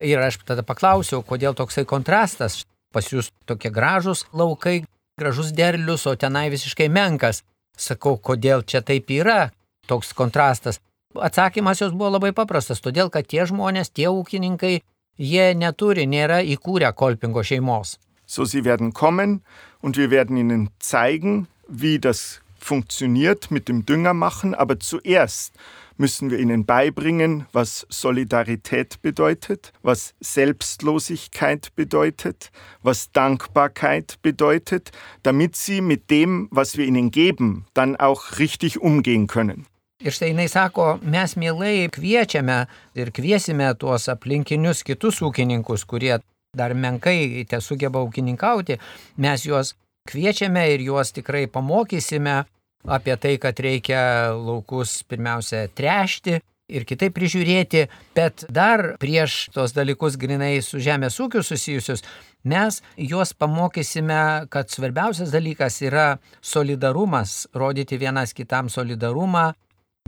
Ir 0.00 0.24
aš 0.24 0.40
tada 0.48 0.64
paklausiau, 0.64 1.20
kodėl 1.20 1.52
toksai 1.52 1.84
kontrastas. 1.84 2.62
Pas 2.94 3.12
jūs 3.12 3.28
tokie 3.44 3.68
gražus 3.74 4.24
laukai, 4.32 4.84
gražus 5.18 5.52
derlius, 5.52 6.06
o 6.06 6.16
tenai 6.16 6.48
visiškai 6.50 6.88
menkas. 6.88 7.42
Sakau, 7.76 8.16
kodėl 8.18 8.62
čia 8.66 8.82
taip 8.86 9.10
yra, 9.10 9.50
toks 9.90 10.12
kontrastas. 10.14 10.80
Atsakymas 11.14 11.80
jos 11.82 11.94
buvo 11.94 12.10
labai 12.16 12.32
paprastas, 12.34 12.82
todėl 12.82 13.10
kad 13.10 13.26
tie 13.26 13.46
žmonės, 13.46 13.90
tie 13.94 14.08
ūkininkai, 14.10 14.80
jie 15.18 15.46
neturi, 15.54 16.06
nėra 16.10 16.40
įkūrę 16.54 16.90
kolpingo 16.94 17.42
šeimos. 17.42 17.98
So, 18.26 18.44
sie 18.44 18.64
werden 18.64 18.92
kommen 18.92 19.42
und 19.82 19.96
wir 19.96 20.10
werden 20.10 20.36
ihnen 20.36 20.70
zeigen, 20.80 21.46
wie 21.68 21.98
das 21.98 22.40
funktioniert 22.58 23.50
mit 23.50 23.68
dem 23.68 23.84
Dünger 23.84 24.14
machen, 24.14 24.54
aber 24.54 24.80
zuerst 24.80 25.52
müssen 25.96 26.30
wir 26.30 26.38
ihnen 26.38 26.64
beibringen, 26.64 27.46
was 27.52 27.86
Solidarität 27.88 29.00
bedeutet, 29.02 29.72
was 29.82 30.14
Selbstlosigkeit 30.20 31.74
bedeutet, 31.74 32.50
was 32.82 33.12
Dankbarkeit 33.12 34.16
bedeutet, 34.22 34.90
damit 35.22 35.56
sie 35.56 35.80
mit 35.80 36.10
dem, 36.10 36.48
was 36.50 36.76
wir 36.76 36.84
ihnen 36.84 37.10
geben, 37.10 37.66
dann 37.74 37.96
auch 37.96 38.38
richtig 38.38 38.80
umgehen 38.80 39.26
können. 39.26 39.66
Ir 40.04 40.12
štai 40.12 40.32
jinai 40.34 40.48
sako, 40.52 40.98
mes 41.00 41.32
mielai 41.38 41.88
kviečiame 41.88 42.66
ir 42.98 43.10
kviesime 43.14 43.70
tuos 43.78 44.08
aplinkinius 44.12 44.82
kitus 44.84 45.22
ūkininkus, 45.24 45.86
kurie 45.88 46.18
dar 46.52 46.74
menkai 46.74 47.46
te 47.48 47.60
sugeba 47.64 48.02
ūkininkauti, 48.04 48.76
mes 49.16 49.46
juos 49.46 49.72
kviečiame 50.10 50.66
ir 50.74 50.84
juos 50.84 51.14
tikrai 51.16 51.46
pamokysime 51.46 52.42
apie 52.84 53.16
tai, 53.16 53.36
kad 53.42 53.58
reikia 53.60 54.32
laukus 54.34 55.02
pirmiausia 55.08 55.66
trešti 55.74 56.38
ir 56.74 56.84
kitaip 56.88 57.12
prižiūrėti, 57.16 57.86
bet 58.16 58.46
dar 58.52 58.94
prieš 59.00 59.50
tos 59.54 59.74
dalykus 59.76 60.16
grinai 60.20 60.56
su 60.64 60.80
žemės 60.82 61.18
ūkiu 61.20 61.42
susijusius, 61.44 62.04
mes 62.48 62.80
juos 62.96 63.34
pamokysime, 63.36 64.46
kad 64.52 64.72
svarbiausias 64.72 65.32
dalykas 65.34 65.80
yra 65.84 66.06
solidarumas, 66.40 67.44
rodyti 67.54 68.00
vienas 68.00 68.32
kitam 68.36 68.70
solidarumą, 68.72 69.50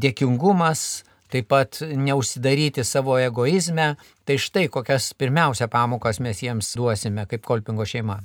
dėkingumas, 0.00 1.04
taip 1.32 1.48
pat 1.50 1.82
neužsidaryti 1.82 2.84
savo 2.84 3.18
egoizme. 3.20 3.94
Tai 4.26 4.36
štai 4.40 4.66
kokias 4.72 5.12
pirmiausia 5.18 5.68
pamokas 5.68 6.20
mes 6.24 6.40
jiems 6.42 6.72
duosime 6.78 7.26
kaip 7.28 7.44
Kolpingo 7.44 7.86
šeima. 7.86 8.20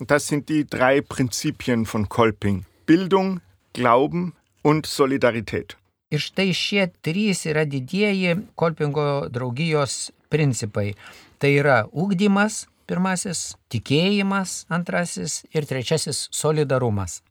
Das 0.00 0.26
sind 0.26 0.48
die 0.48 0.64
drei 0.64 1.00
Prinzipien 1.02 1.84
von 1.84 2.08
Kolping. 2.08 2.64
Bildung, 2.86 3.40
Glauben 3.72 4.32
und 4.62 4.86
Solidarität. 4.86 5.76
Ir 6.12 6.20
štai 6.20 6.52
šie 6.52 6.90
trys 7.00 7.46
yra 7.48 7.64
didieji 7.64 8.36
Kolpingo 8.54 9.28
draugijos 9.32 10.12
principai. 10.28 10.92
Tai 11.40 11.50
yra 11.56 11.78
ūkdymas, 11.88 12.66
pirmasis, 12.86 13.54
tikėjimas, 13.72 14.66
antrasis 14.68 15.42
ir 15.56 15.64
trečiasis 15.66 16.28
solidarumas. 16.30 17.22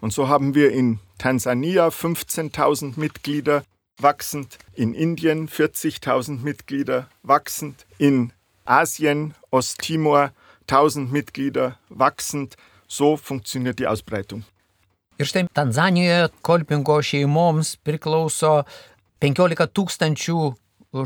Und 0.00 0.12
so 0.12 0.28
haben 0.28 0.54
wir 0.54 0.70
in 0.72 0.98
Tansania 1.18 1.88
15.000 1.88 2.98
Mitglieder, 2.98 3.64
wachsend, 3.98 4.58
in 4.74 4.94
Indien 4.94 5.48
40.000 5.48 6.40
Mitglieder, 6.40 7.08
wachsend, 7.22 7.86
in 7.98 8.32
Asien, 8.64 9.34
Osttimor 9.50 10.32
1000 10.66 11.10
Mitglieder, 11.10 11.78
wachsend. 11.88 12.56
So 12.86 13.16
funktioniert 13.16 13.78
die 13.78 13.86
Ausbreitung. 13.86 14.44
Ir 15.20 15.28
štai 15.28 15.44
Tanzanijoje 15.52 16.30
Kolpingo 16.40 16.94
šeimoms 17.04 17.74
priklauso 17.84 18.62
15 19.20 19.66
tūkstančių 19.76 20.36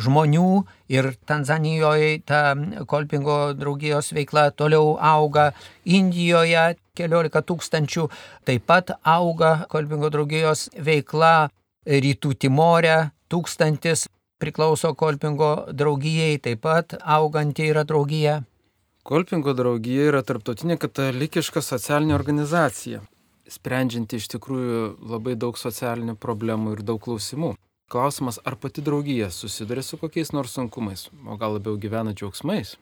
žmonių 0.04 0.50
ir 0.94 1.08
Tanzanijoje 1.26 2.20
ta 2.22 2.54
Kolpingo 2.86 3.38
draugijos 3.58 4.12
veikla 4.14 4.52
toliau 4.54 4.94
auga, 5.02 5.50
Indijoje 5.84 6.76
keliolika 6.94 7.42
tūkstančių 7.42 8.06
taip 8.46 8.66
pat 8.70 8.92
auga 9.02 9.66
Kolpingo 9.68 10.12
draugijos 10.14 10.68
veikla, 10.78 11.50
Rytų 11.84 12.36
Timorė 12.38 13.10
tūkstantis 13.28 14.06
priklauso 14.38 14.94
Kolpingo 14.94 15.72
draugijai, 15.72 16.38
taip 16.38 16.62
pat 16.62 16.94
auganti 17.02 17.66
yra 17.72 17.82
draugija. 17.82 18.44
Kolpingo 19.02 19.52
draugija 19.58 20.06
yra 20.12 20.22
tarptautinė 20.24 20.78
katalikiška 20.80 21.60
socialinė 21.60 22.14
organizacija, 22.16 23.02
sprendžianti 23.50 24.18
iš 24.20 24.28
tikrųjų 24.36 24.80
labai 25.10 25.34
daug 25.36 25.58
socialinių 25.58 26.16
problemų 26.20 26.78
ir 26.78 26.82
daug 26.86 27.02
klausimų. 27.04 27.54
Klausimas, 27.92 28.40
ar 28.44 28.56
pati 28.56 28.82
draugija 28.82 29.28
susiduria 29.30 29.82
su 29.84 29.98
kokiais 30.00 30.32
nors 30.32 30.54
sunkumais, 30.56 31.10
o 31.26 31.36
gal 31.36 31.58
labiau 31.58 31.76
gyvena 31.78 32.14
džiaugsmais? 32.16 32.76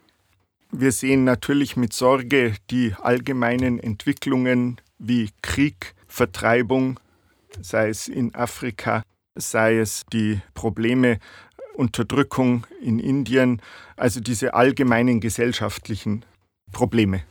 Wir 0.73 0.93
sehen 0.93 1.25
natürlich 1.25 1.77
mit 1.77 1.93
Sorge 1.93 2.55
die 2.71 2.95
allgemeinen 3.03 3.79
Entwicklungen 3.79 4.81
wie 4.99 5.29
Krieg, 5.43 5.95
Vertreibung, 6.09 6.99
sei 7.61 7.91
es 7.91 8.09
in 8.09 8.35
Afrika, 8.35 9.03
sei 9.35 9.79
es 9.79 10.03
die 10.13 10.41
Probleme 10.55 11.19
Unterdrückung 11.75 12.67
in 12.81 12.99
Indien, 12.99 13.61
also 13.97 14.21
diese 14.21 14.55
allgemeinen 14.55 15.21
gesellschaftlichen 15.21 16.25
Probleme. 16.71 17.23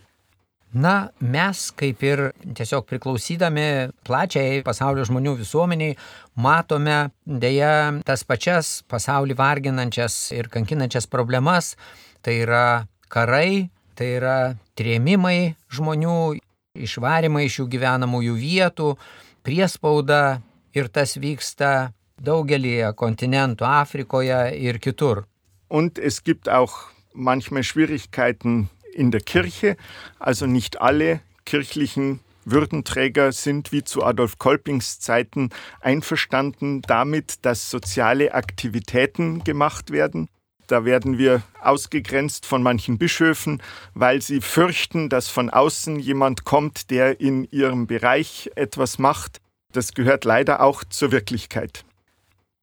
Na, 0.71 1.11
mes 1.19 1.65
kaip 1.75 1.99
ir 2.07 2.21
tiesiog 2.55 2.85
priklausydami 2.87 3.91
plačiai 4.07 4.61
pasaulio 4.63 5.03
žmonių 5.03 5.33
visuomeniai 5.41 5.97
matome 6.39 7.09
dėja 7.27 7.99
tas 8.07 8.23
pačias 8.23 8.77
pasaulį 8.87 9.35
varginančias 9.35 10.15
ir 10.31 10.47
kankinančias 10.53 11.09
problemas. 11.11 11.75
Tai 12.23 12.37
yra 12.45 12.65
karai, 13.11 13.67
tai 13.99 14.13
yra 14.21 14.37
trėmimai 14.79 15.57
žmonių, 15.75 16.39
išvarimai 16.79 17.49
iš 17.49 17.59
jų 17.59 17.67
gyvenamųjų 17.75 18.39
vietų, 18.39 18.95
priespauda 19.43 20.39
ir 20.71 20.87
tas 20.87 21.17
vyksta 21.19 21.91
daugelį 22.15 22.93
kontinentų 22.95 23.67
Afrikoje 23.67 24.45
ir 24.55 24.79
kitur. 24.79 25.25
Und 25.67 25.99
es 25.99 26.23
gibt 26.23 26.47
auch 26.47 26.93
manchmal 27.13 27.63
Schwierigkeiten 27.63 28.69
in 28.93 29.11
der 29.11 29.21
Kirche, 29.21 29.77
also 30.19 30.45
nicht 30.45 30.81
alle 30.81 31.21
kirchlichen 31.45 32.19
Würdenträger 32.45 33.31
sind 33.31 33.71
wie 33.71 33.83
zu 33.83 34.03
Adolf 34.03 34.37
Kolpings 34.37 34.99
Zeiten 34.99 35.49
einverstanden 35.79 36.81
damit, 36.81 37.45
dass 37.45 37.69
soziale 37.69 38.33
Aktivitäten 38.33 39.43
gemacht 39.43 39.91
werden. 39.91 40.27
Da 40.67 40.85
werden 40.85 41.17
wir 41.17 41.43
ausgegrenzt 41.61 42.45
von 42.45 42.63
manchen 42.63 42.97
Bischöfen, 42.97 43.61
weil 43.93 44.21
sie 44.21 44.41
fürchten, 44.41 45.09
dass 45.09 45.27
von 45.27 45.49
außen 45.49 45.99
jemand 45.99 46.45
kommt, 46.45 46.89
der 46.91 47.19
in 47.19 47.43
ihrem 47.51 47.87
Bereich 47.87 48.49
etwas 48.55 48.97
macht. 48.97 49.41
Das 49.73 49.93
gehört 49.93 50.23
leider 50.25 50.61
auch 50.61 50.83
zur 50.85 51.11
Wirklichkeit. 51.11 51.83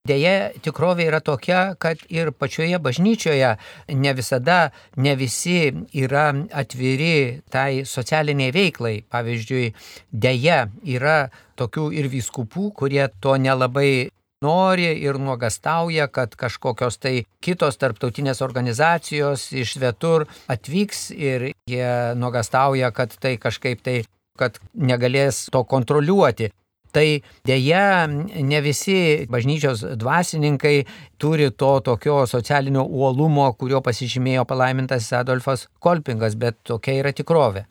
Deja, 0.06 0.50
tikrovė 0.64 1.08
yra 1.10 1.20
tokia, 1.20 1.74
kad 1.76 2.00
ir 2.08 2.30
pačioje 2.32 2.78
bažnyčioje 2.80 3.50
ne 3.92 4.12
visada, 4.16 4.70
ne 4.96 5.14
visi 5.18 5.72
yra 5.92 6.30
atviri 6.62 7.42
tai 7.52 7.84
socialiniai 7.84 8.54
veiklai. 8.54 9.02
Pavyzdžiui, 9.10 9.72
deja 10.12 10.68
yra 10.84 11.18
tokių 11.60 11.90
ir 11.98 12.08
vyskupų, 12.12 12.70
kurie 12.78 13.04
to 13.20 13.36
nelabai 13.36 14.08
nori 14.40 14.92
ir 15.02 15.18
nuogastauja, 15.18 16.06
kad 16.08 16.36
kažkokios 16.38 17.00
tai 17.02 17.14
kitos 17.44 17.76
tarptautinės 17.76 18.40
organizacijos 18.46 19.50
iš 19.52 19.74
svetur 19.76 20.28
atvyks 20.48 21.08
ir 21.10 21.50
jie 21.68 21.90
nuogastauja, 22.16 22.92
kad 22.94 23.12
tai 23.18 23.36
kažkaip 23.36 23.82
tai 23.82 24.04
kad 24.38 24.60
negalės 24.72 25.48
to 25.52 25.64
kontroliuoti. 25.66 26.52
Tai 26.92 27.06
dėja, 27.46 28.06
ne 28.08 28.60
visi 28.64 29.26
bažnyčios 29.30 29.84
dvasininkai 30.00 30.76
turi 31.20 31.50
to 31.50 31.72
tokio 31.84 32.22
socialinio 32.26 32.86
uolumo, 32.88 33.50
kurio 33.60 33.82
pasižymėjo 33.84 34.46
palaimintas 34.48 35.10
Adolfas 35.12 35.66
Kolpingas, 35.84 36.38
bet 36.40 36.62
tokia 36.64 37.02
yra 37.02 37.12
tikrovė. 37.12 37.66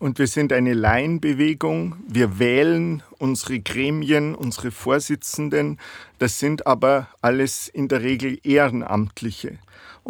Und 0.00 0.18
wir 0.18 0.28
sind 0.28 0.50
eine 0.54 0.72
Laienbewegung. 0.72 1.94
Wir 2.08 2.38
wählen 2.38 3.02
unsere 3.18 3.60
Gremien, 3.60 4.34
unsere 4.34 4.70
Vorsitzenden. 4.70 5.78
Das 6.18 6.38
sind 6.38 6.66
aber 6.66 7.08
alles 7.20 7.68
in 7.68 7.88
der 7.88 8.00
Regel 8.00 8.38
Ehrenamtliche. 8.42 9.58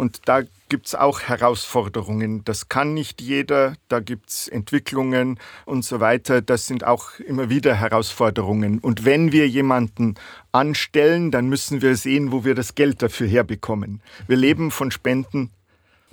Und 0.00 0.22
da 0.24 0.44
gibt 0.70 0.86
es 0.86 0.94
auch 0.94 1.20
Herausforderungen. 1.20 2.42
Das 2.44 2.70
kann 2.70 2.94
nicht 2.94 3.20
jeder, 3.20 3.74
da 3.88 4.00
gibt 4.00 4.30
es 4.30 4.48
Entwicklungen 4.48 5.38
und 5.66 5.84
so 5.84 6.00
weiter. 6.00 6.40
Das 6.40 6.66
sind 6.66 6.84
auch 6.84 7.18
immer 7.18 7.50
wieder 7.50 7.74
Herausforderungen. 7.74 8.78
Und 8.78 9.04
wenn 9.04 9.30
wir 9.30 9.46
jemanden 9.46 10.14
anstellen, 10.52 11.30
dann 11.30 11.50
müssen 11.50 11.82
wir 11.82 11.96
sehen, 11.96 12.32
wo 12.32 12.46
wir 12.46 12.54
das 12.54 12.74
Geld 12.74 13.02
dafür 13.02 13.28
herbekommen. 13.28 14.00
Wir 14.26 14.38
leben 14.38 14.70
von 14.70 14.90
Spenden. 14.90 15.50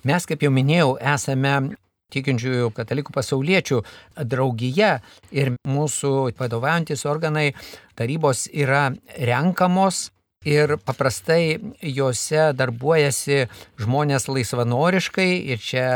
Mes, 0.04 0.28
kaip 0.28 0.44
jau 0.44 0.52
minėjau, 0.52 0.98
esame 1.00 1.78
tikinčiųjų 2.12 2.68
katalikų 2.76 3.16
pasauliečių 3.16 3.80
draugija 4.28 4.92
ir 5.32 5.56
mūsų 5.64 6.12
vadovaujantis 6.36 7.08
organai 7.08 7.54
tarybos 7.96 8.50
yra 8.52 8.90
renkamos 9.16 10.10
ir 10.48 10.78
paprastai 10.86 11.58
juose 11.82 12.52
darbuojasi 12.58 13.44
žmonės 13.82 14.30
laisvanoriškai 14.32 15.30
ir 15.52 15.62
čia 15.62 15.88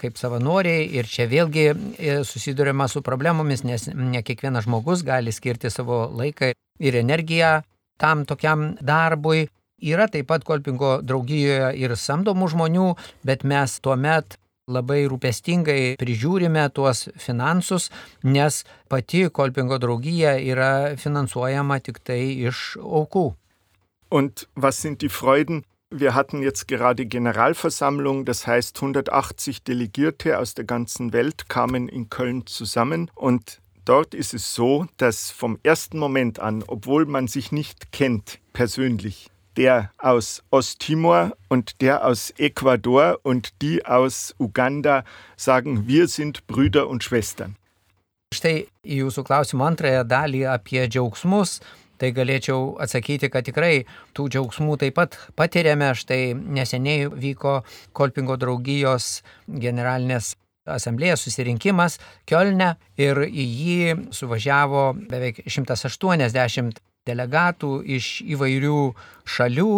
kaip 0.00 0.16
savanoriai 0.16 0.86
ir 0.96 1.08
čia 1.08 1.26
vėlgi 1.28 1.66
e, 1.68 2.12
susidurima 2.24 2.88
su 2.88 3.02
problemomis, 3.04 3.64
nes 3.68 3.88
ne 3.92 4.22
kiekvienas 4.24 4.64
žmogus 4.64 5.04
gali 5.04 5.32
skirti 5.32 5.70
savo 5.70 6.06
laiką 6.16 6.54
ir 6.80 7.00
energiją 7.02 7.60
tam 8.00 8.24
tokiam 8.24 8.74
darbui. 8.80 9.48
Yra 9.80 10.10
taip 10.12 10.28
pat 10.28 10.44
kolpingo 10.44 10.98
draugijoje 11.04 11.72
ir 11.80 11.96
samdomų 11.96 12.50
žmonių, 12.52 12.88
bet 13.24 13.44
mes 13.48 13.78
tuomet 13.80 14.36
labai 14.70 15.02
rūpestingai 15.08 15.96
prižiūrime 16.00 16.66
tuos 16.76 17.06
finansus, 17.20 17.88
nes 18.22 18.62
pati 18.92 19.24
kolpingo 19.32 19.80
draugija 19.80 20.36
yra 20.52 20.72
finansuojama 21.00 21.80
tik 21.84 22.02
tai 22.04 22.20
iš 22.48 22.76
aukų. 22.80 23.30
Und 24.10 24.48
was 24.56 24.82
sind 24.82 25.02
die 25.02 25.08
Freuden? 25.08 25.64
Wir 25.88 26.14
hatten 26.14 26.42
jetzt 26.42 26.68
gerade 26.68 27.06
Generalversammlung, 27.06 28.24
das 28.24 28.46
heißt 28.46 28.76
180 28.76 29.62
Delegierte 29.62 30.38
aus 30.38 30.54
der 30.54 30.64
ganzen 30.64 31.12
Welt 31.12 31.48
kamen 31.48 31.88
in 31.88 32.10
Köln 32.10 32.46
zusammen 32.46 33.10
und 33.14 33.60
dort 33.84 34.14
ist 34.14 34.34
es 34.34 34.54
so, 34.54 34.86
dass 34.98 35.30
vom 35.30 35.58
ersten 35.62 35.98
Moment 35.98 36.38
an, 36.38 36.62
obwohl 36.66 37.06
man 37.06 37.28
sich 37.28 37.50
nicht 37.50 37.92
kennt 37.92 38.40
persönlich, 38.52 39.30
der 39.56 39.90
aus 39.98 40.42
Osttimor 40.50 41.36
und 41.48 41.80
der 41.80 42.04
aus 42.04 42.32
Ecuador 42.36 43.18
und 43.22 43.62
die 43.62 43.84
aus 43.86 44.34
Uganda 44.38 45.04
sagen, 45.36 45.88
wir 45.88 46.08
sind 46.08 46.46
Brüder 46.46 46.88
und 46.88 47.02
Schwestern. 47.02 47.56
Štai 48.30 48.68
jūsų 48.86 49.24
klausimo 49.26 49.64
antrąją 49.66 50.04
dalį 50.06 50.44
apie 50.52 50.84
džiaugsmus, 50.86 51.56
tai 52.00 52.12
galėčiau 52.16 52.76
atsakyti, 52.80 53.30
kad 53.32 53.46
tikrai 53.46 53.84
tų 54.16 54.28
džiaugsmų 54.32 54.78
taip 54.80 54.96
pat 54.96 55.18
patiriame. 55.38 55.92
Štai 55.96 56.32
neseniai 56.34 57.08
vyko 57.12 57.60
Kolpingo 57.96 58.38
draugijos 58.40 59.20
generalinės 59.46 60.34
asamblėjos 60.70 61.24
susirinkimas 61.26 61.98
Kielne 62.28 62.74
ir 63.00 63.24
į 63.26 63.44
jį 63.44 63.96
suvažiavo 64.14 64.90
beveik 65.10 65.42
180 65.48 66.80
delegatų 67.08 67.72
iš 67.96 68.10
įvairių 68.28 68.80
šalių 69.34 69.70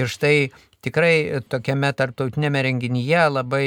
ir 0.00 0.10
štai 0.10 0.36
tikrai 0.84 1.42
tokiame 1.48 1.92
tarptautinėme 1.96 2.64
renginyje 2.66 3.22
labai 3.30 3.66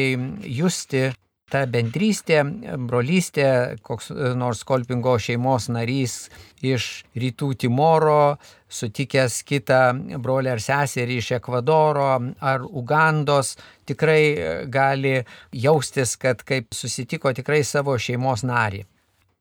justi 0.59 1.07
ta 1.51 1.63
bendrystė, 1.71 2.41
brolystė, 2.89 3.77
koks 3.85 4.09
nors 4.35 4.65
Kolpingo 4.67 5.15
šeimos 5.21 5.69
narys 5.71 6.27
iš 6.65 7.05
rytų 7.15 7.53
Timoro, 7.63 8.35
sutikęs 8.67 9.39
kitą 9.47 9.81
brolį 10.19 10.51
ar 10.57 10.63
seserį 10.63 11.21
iš 11.21 11.31
Ekvadoro 11.37 12.09
ar 12.43 12.67
Ugandos, 12.67 13.55
tikrai 13.87 14.67
gali 14.67 15.21
jaustis, 15.55 16.17
kad 16.19 16.43
kaip 16.43 16.75
susitiko 16.75 17.31
tikrai 17.31 17.63
savo 17.63 17.95
šeimos 17.95 18.43
narį. 18.47 18.83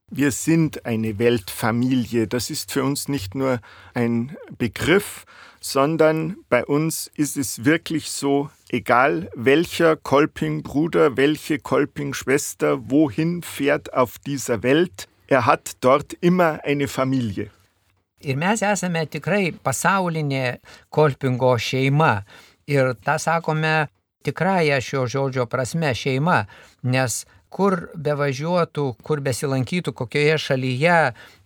Wir 0.08 0.30
sind 0.30 0.86
eine 0.86 1.18
Weltfamilie. 1.18 2.28
Das 2.28 2.48
ist 2.48 2.70
für 2.70 2.84
uns 2.84 3.08
nicht 3.08 3.34
nur 3.34 3.58
ein 3.92 4.36
Begriff, 4.56 5.26
sondern 5.60 6.36
bei 6.48 6.64
uns 6.64 7.10
ist 7.16 7.36
es 7.36 7.64
wirklich 7.64 8.08
so, 8.12 8.48
egal 8.70 9.28
welcher 9.34 9.96
Kolping-Bruder, 9.96 11.16
welche 11.16 11.58
Kolping-Schwester 11.58 12.90
wohin 12.90 13.42
fährt 13.42 13.92
auf 13.94 14.18
dieser 14.18 14.62
Welt, 14.62 15.08
er 15.28 15.46
hat 15.46 15.72
dort 15.80 16.12
immer 16.20 16.60
eine 16.64 16.88
Familie. 16.88 17.50
Ir 18.20 18.36
mes 18.40 18.62
esame 18.64 19.04
tikrai 19.06 19.52
pasaulinė 19.52 20.58
Kolpingo 20.90 21.52
šeima. 21.60 22.24
Ir 22.66 22.94
tą 23.04 23.18
sakome 23.22 23.88
tikrąją 24.26 24.78
šio 24.82 25.04
žodžio 25.06 25.44
prasme 25.46 25.92
šeima, 25.94 26.46
nes 26.82 27.24
kur 27.52 27.90
bevažiuotų, 27.94 28.86
kur 29.06 29.22
besilankytų, 29.22 29.92
kokioje 29.94 30.38
šalyje 30.42 30.96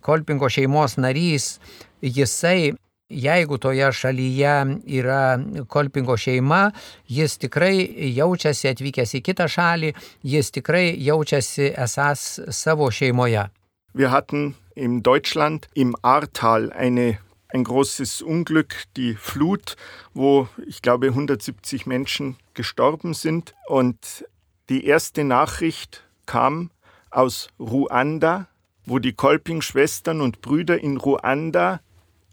Kolpingo 0.01 0.49
šeimos 0.49 0.97
narys, 0.97 1.59
jisai 2.01 2.73
jeigu 3.11 3.57
toje 3.57 3.91
šalyje 3.93 4.55
yra 4.87 5.39
Kolpingo 5.67 6.17
šeima, 6.17 6.71
jis 7.07 7.37
tikrai 7.37 7.75
jaučiasi 8.15 8.71
atvykęs 8.71 9.15
į 9.19 9.21
kitą 9.25 9.47
šalį, 9.51 9.93
jis 10.23 10.51
tikrai 10.55 10.95
jaučiasi 11.03 11.73
esas 11.75 12.39
savo 12.49 12.91
šeimoje. 12.91 13.49
Wir 13.93 14.11
hatten 14.11 14.55
in 14.75 15.03
Deutschland 15.03 15.67
im 15.73 15.95
Ahrtal 16.01 16.71
eine, 16.71 17.19
ein 17.49 17.63
großes 17.63 18.21
Unglück, 18.21 18.83
die 18.95 19.15
Flut, 19.15 19.75
wo 20.13 20.47
ich 20.65 20.81
glaube 20.81 21.07
170 21.07 21.85
Menschen 21.85 22.37
gestorben 22.53 23.13
sind. 23.13 23.53
Und 23.67 24.25
die 24.69 24.85
erste 24.85 25.25
Nachricht 25.25 26.03
kam 26.25 26.71
aus 27.09 27.49
Ruanda, 27.59 28.47
wo 28.85 28.99
die 28.99 29.13
Kolping-Schwestern 29.13 30.21
und 30.21 30.41
Brüder 30.41 30.79
in 30.79 30.97
Ruanda 30.97 31.81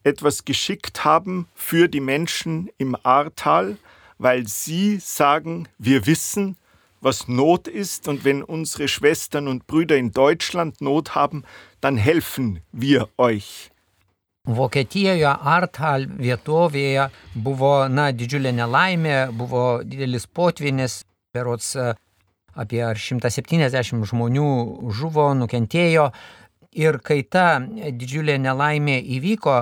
etwas 0.05 0.45
geschickt 0.45 1.05
haben 1.05 1.47
für 1.55 1.89
die 1.89 2.01
Menschen 2.01 2.71
im 2.79 2.97
Ahrtal, 3.03 3.77
weil 4.19 4.47
sie 4.47 4.99
sagen, 4.99 5.69
wir 5.79 6.07
wissen, 6.07 6.57
was 7.01 7.29
Not 7.29 7.69
ist 7.69 8.09
und 8.09 8.25
wenn 8.25 8.43
unsere 8.43 8.89
Schwestern 8.89 9.49
und 9.49 9.67
Brüder 9.67 9.97
in 9.97 10.13
Deutschland 10.13 10.81
Not 10.81 11.15
haben, 11.15 11.45
dann 11.81 11.97
helfen 11.97 12.61
wir 12.73 13.09
euch. 13.19 13.71
Vokietijoje 14.49 15.29
Arthal 15.29 16.07
vietovėje 16.09 17.11
buvo, 17.37 17.73
na, 17.93 18.09
didžiulė 18.17 18.55
nelaimė, 18.57 19.17
buvo 19.37 19.83
didelis 19.85 20.25
potvinis, 20.25 21.03
berots 21.37 21.75
apie 22.57 22.81
170 22.81 24.09
žmonių 24.09 24.49
žuvo, 24.89 25.35
nukentėjo. 25.37 26.09
Ir 26.81 26.99
kai 27.05 27.21
ta 27.29 27.59
didžiulė 27.61 28.39
nelaimė 28.41 28.97
įvyko, 29.19 29.59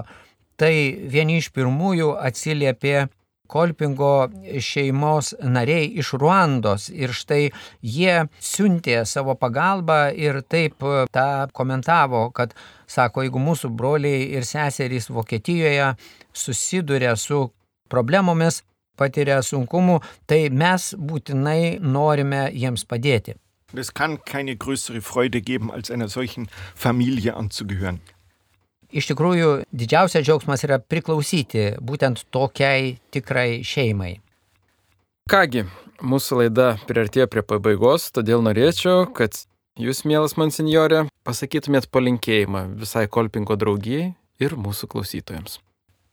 tai 0.60 0.74
vieni 1.12 1.38
iš 1.40 1.52
pirmųjų 1.54 2.14
atsiliepė 2.28 3.06
Kolpingo 3.46 4.28
šeimos 4.58 5.32
nariai 5.38 5.86
iš 6.00 6.12
Ruandos 6.18 6.88
ir 6.90 7.12
štai 7.14 7.52
jie 7.78 8.16
siuntė 8.42 9.04
savo 9.06 9.36
pagalbą 9.38 10.10
ir 10.18 10.40
taip 10.42 10.82
tą 11.14 11.28
komentavo, 11.54 12.26
kad 12.34 12.56
sako, 12.90 13.22
jeigu 13.26 13.42
mūsų 13.42 13.70
broliai 13.70 14.26
ir 14.34 14.46
seserys 14.46 15.10
Vokietijoje 15.10 15.92
susiduria 16.34 17.14
su 17.16 17.46
problemomis, 17.90 18.64
patiria 18.98 19.38
sunkumų, 19.44 20.00
tai 20.26 20.48
mes 20.50 20.94
būtinai 20.98 21.78
norime 21.80 22.48
jiems 22.52 22.86
padėti. 22.88 23.36
Es 23.74 23.90
kann 23.90 24.18
keine 24.24 24.56
größere 24.56 25.02
Freude 25.02 25.40
geben, 25.42 25.70
als 25.70 25.90
einer 25.90 26.08
solchen 26.08 26.48
Familie 26.74 27.34
anzugehören. 27.34 28.00
Iš 28.94 29.10
tikrųjų, 29.10 29.50
didžiausias 29.74 30.24
džiaugsmas 30.26 30.62
yra 30.66 30.78
priklausyti 30.78 31.72
būtent 31.82 32.26
tokiai 32.34 32.96
tikrai 33.14 33.64
šeimai. 33.66 34.16
Kągi, 35.26 35.64
mūsų 36.06 36.44
laida 36.44 36.68
priartėjo 36.86 37.26
prie 37.26 37.42
pabaigos, 37.42 38.12
todėl 38.14 38.44
norėčiau, 38.46 39.08
kad 39.10 39.34
jūs, 39.74 40.04
mielas 40.06 40.36
monsinjorė, 40.38 41.08
pasakytumėt 41.26 41.90
palinkėjimą 41.90 42.68
visai 42.78 43.08
Kolpingo 43.10 43.58
draugijai 43.58 44.12
ir 44.38 44.54
mūsų 44.54 44.90
klausytojams. 44.94 45.58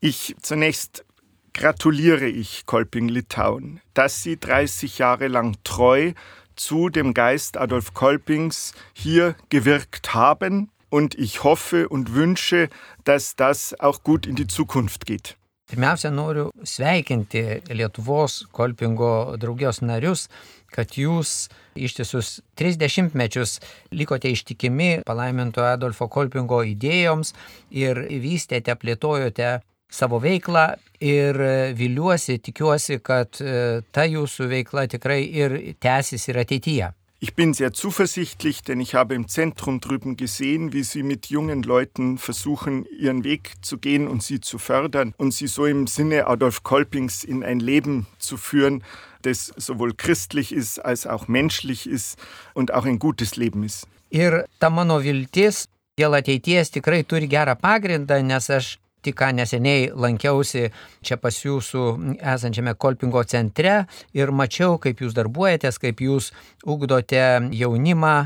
Ich 0.01 0.33
zunächst 0.41 1.05
gratuliere 1.53 2.27
ich 2.27 2.65
Kolping 2.65 3.07
Litauen, 3.07 3.79
dass 3.93 4.23
sie 4.23 4.36
30 4.36 4.97
Jahre 4.97 5.27
lang 5.27 5.55
treu 5.63 6.13
zu 6.55 6.89
dem 6.89 7.13
Geist 7.13 7.57
Adolf 7.57 7.93
Kolpings 7.93 8.73
hier 8.93 9.36
gewirkt 9.49 10.13
haben 10.13 10.69
und 10.93 11.15
ich 11.15 11.43
hoffe 11.43 11.89
und 11.89 12.13
wünsche, 12.13 12.69
dass 13.03 13.36
das 13.36 13.73
auch 13.79 14.03
gut 14.03 14.27
in 14.27 14.36
die 14.36 14.45
Zukunft 14.45 15.08
geht. 15.08 15.36
Pirmiausia, 15.65 16.12
noriu 16.12 16.51
sveikinti 16.63 17.63
Lietuvos 17.73 18.45
Kolpingo 18.51 19.34
draugijos 19.41 19.82
narius, 19.82 20.27
kad 20.69 20.93
jūs 20.93 21.47
ištisus 21.73 22.43
30 22.62 23.15
mečius 23.17 23.58
likote 23.89 24.29
ištikimi 24.29 25.01
palaiminto 25.08 25.65
Adolfo 25.65 26.12
Kolpingo 26.13 26.62
idėjoms 26.75 27.34
ir 27.71 28.06
vystėte, 28.21 28.77
plėtojote 28.77 29.63
savo 29.89 30.21
veiklą 30.21 30.75
ir 31.01 31.41
viliuosi, 31.73 32.38
tikiuosi, 32.38 33.01
kad 33.01 33.41
ta 33.89 34.06
jūsų 34.06 34.51
veikla 34.58 34.86
tikrai 34.93 35.23
ir 35.25 35.58
tęsis 35.82 36.29
ir 36.29 36.45
ateityje. 36.45 36.93
Ich 37.23 37.36
bin 37.36 37.53
sehr 37.53 37.71
zuversichtlich, 37.71 38.63
denn 38.63 38.81
ich 38.81 38.95
habe 38.95 39.15
im 39.15 39.29
Zentrum 39.29 39.79
drüben 39.79 40.17
gesehen, 40.17 40.73
wie 40.73 40.83
Sie 40.83 41.03
mit 41.03 41.27
jungen 41.27 41.63
Leuten 41.63 42.17
versuchen, 42.17 42.86
ihren 42.99 43.23
Weg 43.23 43.53
zu 43.62 43.77
gehen 43.77 44.09
und 44.09 44.21
sie 44.21 44.41
zu 44.41 44.57
fördern 44.57 45.13
und 45.15 45.33
sie 45.33 45.47
so 45.47 45.65
im 45.65 45.88
Sinne 45.88 46.27
Adolf 46.27 46.63
Kolpings 46.63 47.23
in 47.23 47.41
ein 47.41 47.62
Leben 47.62 48.07
zu 48.19 48.36
führen, 48.36 48.83
das 49.21 49.53
sowohl 49.55 49.93
christlich 49.93 50.51
ist 50.51 50.79
als 50.79 51.07
auch 51.07 51.29
menschlich 51.29 51.88
ist 51.88 52.19
und 52.55 52.73
auch 52.73 52.83
ein 52.83 52.99
gutes 52.99 53.38
Leben 53.38 53.63
ist. 53.63 53.88
Ir 54.12 54.43
ta 54.59 54.69
mano 54.69 54.99
viltis 54.99 55.69
dėl 55.95 56.19
ateities 56.19 56.75
tikrai 56.75 57.05
turi 57.07 57.31
gerą 57.31 57.55
pagrindą, 57.55 58.19
nes 58.19 58.49
aš 58.51 58.75
tik 59.03 59.17
ką 59.19 59.31
neseniai 59.37 59.89
lankiausi 59.93 60.69
čia 61.03 61.17
pas 61.21 61.37
jūsų 61.43 61.85
esančiame 62.17 62.75
Kolpingo 62.79 63.23
centre 63.27 63.83
ir 64.15 64.31
mačiau, 64.31 64.79
kaip 64.81 65.03
jūs 65.03 65.15
darbuojatės, 65.17 65.79
kaip 65.83 66.01
jūs 66.04 66.31
ugdote 66.65 67.25
jaunimą 67.51 68.17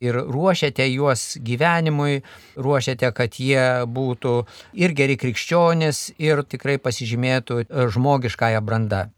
ir 0.00 0.16
ruošiate 0.16 0.86
juos 0.88 1.36
gyvenimui, 1.44 2.22
ruošiate, 2.56 3.12
kad 3.12 3.36
jie 3.36 3.84
būtų 3.86 4.34
ir 4.80 4.96
geri 4.96 5.18
krikščionis, 5.20 6.14
ir 6.18 6.44
tikrai 6.48 6.78
pasižymėtų 6.80 7.66
žmogiškąją 7.96 8.62
brandą. 8.64 9.08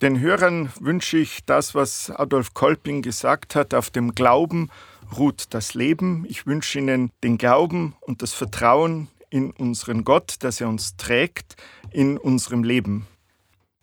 Den 0.00 0.20
Hörern 0.22 0.68
wünsche 0.78 1.18
ich 1.18 1.40
das, 1.44 1.74
was 1.74 2.12
Adolf 2.14 2.54
Kolping 2.54 3.02
gesagt 3.02 3.56
hat, 3.56 3.74
auf 3.74 3.90
dem 3.90 4.14
Glauben 4.14 4.70
ruht 5.18 5.46
das 5.50 5.74
Leben. 5.74 6.24
Ich 6.28 6.46
wünsche 6.46 6.78
Ihnen 6.78 7.10
den 7.24 7.36
Glauben 7.36 7.96
und 8.02 8.22
das 8.22 8.32
Vertrauen 8.32 9.08
in 9.30 9.52
unseren 9.58 10.04
Gott, 10.04 10.36
dass 10.42 10.60
er 10.60 10.68
uns 10.68 10.96
trägt 10.96 11.56
in 11.92 12.18
unserem 12.18 12.64
Leben. 12.64 13.06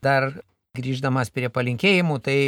Dar 0.02 0.34
grįždamas 0.76 1.32
prie 1.34 1.50
palinkėjimų, 1.50 2.20
tai 2.22 2.40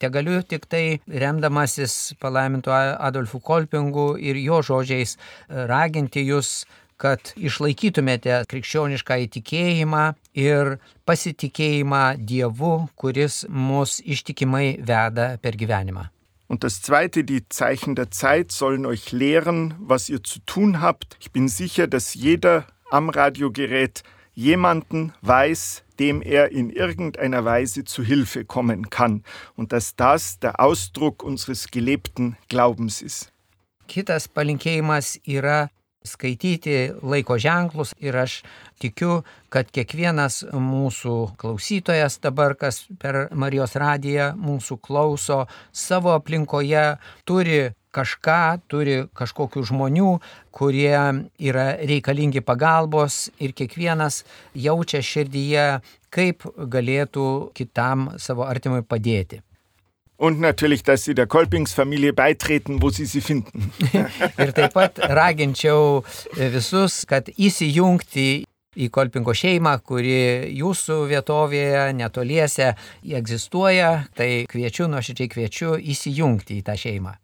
te 0.00 0.10
galiu 0.12 0.40
tik 0.42 0.66
tai 0.70 0.98
remdamasis 1.06 2.16
palaimintu 2.20 2.72
Adolfu 2.72 3.40
Kolpingu 3.40 4.14
ir 4.18 4.40
jo 4.40 4.62
žodžiais 4.64 5.16
raginti 5.48 6.24
jūs, 6.26 6.64
kad 6.96 7.34
išlaikytumėte 7.36 8.40
krikščionišką 8.48 9.18
įtikėjimą 9.26 10.04
ir 10.40 10.76
pasitikėjimą 11.04 12.04
Dievu, 12.16 12.74
kuris 12.96 13.44
mus 13.52 13.98
ištikimai 14.00 14.78
veda 14.80 15.34
per 15.42 15.60
gyvenimą. 15.60 16.08
Und 16.48 16.62
das 16.64 16.80
Zweite, 16.80 17.24
die 17.24 17.48
Zeichen 17.48 17.94
der 17.94 18.10
Zeit 18.10 18.52
sollen 18.52 18.86
euch 18.86 19.12
lehren, 19.12 19.74
was 19.78 20.08
ihr 20.08 20.22
zu 20.22 20.38
tun 20.40 20.80
habt. 20.80 21.16
Ich 21.20 21.32
bin 21.32 21.48
sicher, 21.48 21.86
dass 21.86 22.14
jeder 22.14 22.66
am 22.90 23.08
Radiogerät 23.08 24.02
jemanden 24.34 25.12
weiß, 25.22 25.82
dem 25.98 26.22
er 26.22 26.52
in 26.52 26.70
irgendeiner 26.70 27.44
Weise 27.44 27.84
zu 27.84 28.02
Hilfe 28.02 28.44
kommen 28.44 28.90
kann 28.90 29.24
und 29.56 29.72
dass 29.72 29.96
das 29.96 30.38
der 30.38 30.60
Ausdruck 30.60 31.22
unseres 31.22 31.70
gelebten 31.70 32.36
Glaubens 32.48 33.02
ist. 33.02 33.32
Kitas 33.88 34.28
palinkėjimas 34.28 35.20
yra 35.26 35.70
skaityti 36.06 36.76
laiko 37.02 37.38
ženklus 37.38 37.94
ir 38.02 38.16
aš 38.22 38.40
tikiu, 38.82 39.22
kad 39.52 39.70
kiekvienas 39.72 40.42
mūsų 40.52 41.16
klausytojas 41.40 42.20
dabar, 42.24 42.56
kas 42.58 42.84
per 43.00 43.26
Marijos 43.32 43.76
radiją 43.78 44.32
mūsų 44.40 44.78
klauso, 44.84 45.44
savo 45.72 46.14
aplinkoje 46.16 46.96
turi 47.28 47.60
kažką, 47.96 48.42
turi 48.68 48.96
kažkokių 49.16 49.64
žmonių, 49.70 50.10
kurie 50.52 50.96
yra 51.40 51.66
reikalingi 51.80 52.44
pagalbos 52.44 53.26
ir 53.40 53.56
kiekvienas 53.56 54.22
jaučia 54.66 55.00
širdyje, 55.00 55.66
kaip 56.12 56.46
galėtų 56.56 57.28
kitam 57.56 58.10
savo 58.20 58.46
artimui 58.48 58.84
padėti. 58.84 59.45
Und 60.18 60.40
natürlich, 60.40 60.82
dass 60.82 61.04
Sie 61.04 61.14
der 61.14 61.26
Kolpingsfamilie 61.26 62.12
beitreten, 62.12 62.80
wo 62.80 62.90
Sie 62.90 63.04
sie 63.04 63.20
finden. 63.20 63.70
ir 64.38 64.52
taip 64.56 64.72
pat 64.72 64.98
raginčiau 64.98 66.04
visus, 66.32 67.04
kad 67.04 67.28
įsijungti 67.28 68.46
į 68.76 68.88
Kolpingo 68.92 69.34
šeimą, 69.36 69.76
kuri 69.84 70.16
jūsų 70.56 71.02
vietovėje 71.10 71.92
netoliese 71.96 72.72
egzistuoja, 73.04 74.06
tai 74.16 74.46
kviečiu, 74.48 74.88
nuoširdžiai 74.92 75.30
kviečiu 75.32 75.76
įsijungti 75.80 76.60
į 76.60 76.66
tą 76.66 76.76
šeimą. 76.80 77.16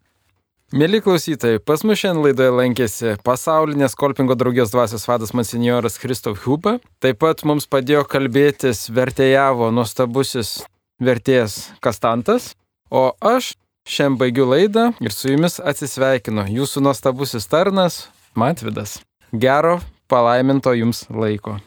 Mėly 0.73 1.03
klausytojai, 1.05 1.59
pas 1.61 1.83
mus 1.85 1.99
šiandien 2.01 2.23
laidoje 2.25 2.53
lankėsi 2.57 3.11
pasaulinės 3.21 3.93
Kolpingo 3.93 4.33
draugijos 4.33 4.71
dvasios 4.73 5.05
vadas 5.05 5.29
monsinjoras 5.37 5.99
Kristof 6.01 6.41
Hupa. 6.47 6.79
Taip 6.97 7.19
pat 7.21 7.43
mums 7.45 7.69
padėjo 7.69 8.01
kalbėtis 8.09 8.87
vertėjavo 8.89 9.69
nuostabusis 9.69 10.63
vertėjas 10.97 11.59
Kastantas. 11.77 12.55
O 12.93 13.09
aš 13.25 13.55
šiandien 13.89 14.19
baigiu 14.21 14.45
laidą 14.45 14.91
ir 15.01 15.13
su 15.15 15.31
jumis 15.31 15.57
atsisveikinu. 15.57 16.45
Jūsų 16.59 16.83
nuostabusis 16.85 17.49
tarnas 17.49 18.03
Matvidas. 18.37 18.99
Gero 19.33 19.79
palaiminto 20.05 20.75
jums 20.77 21.07
laiko. 21.09 21.57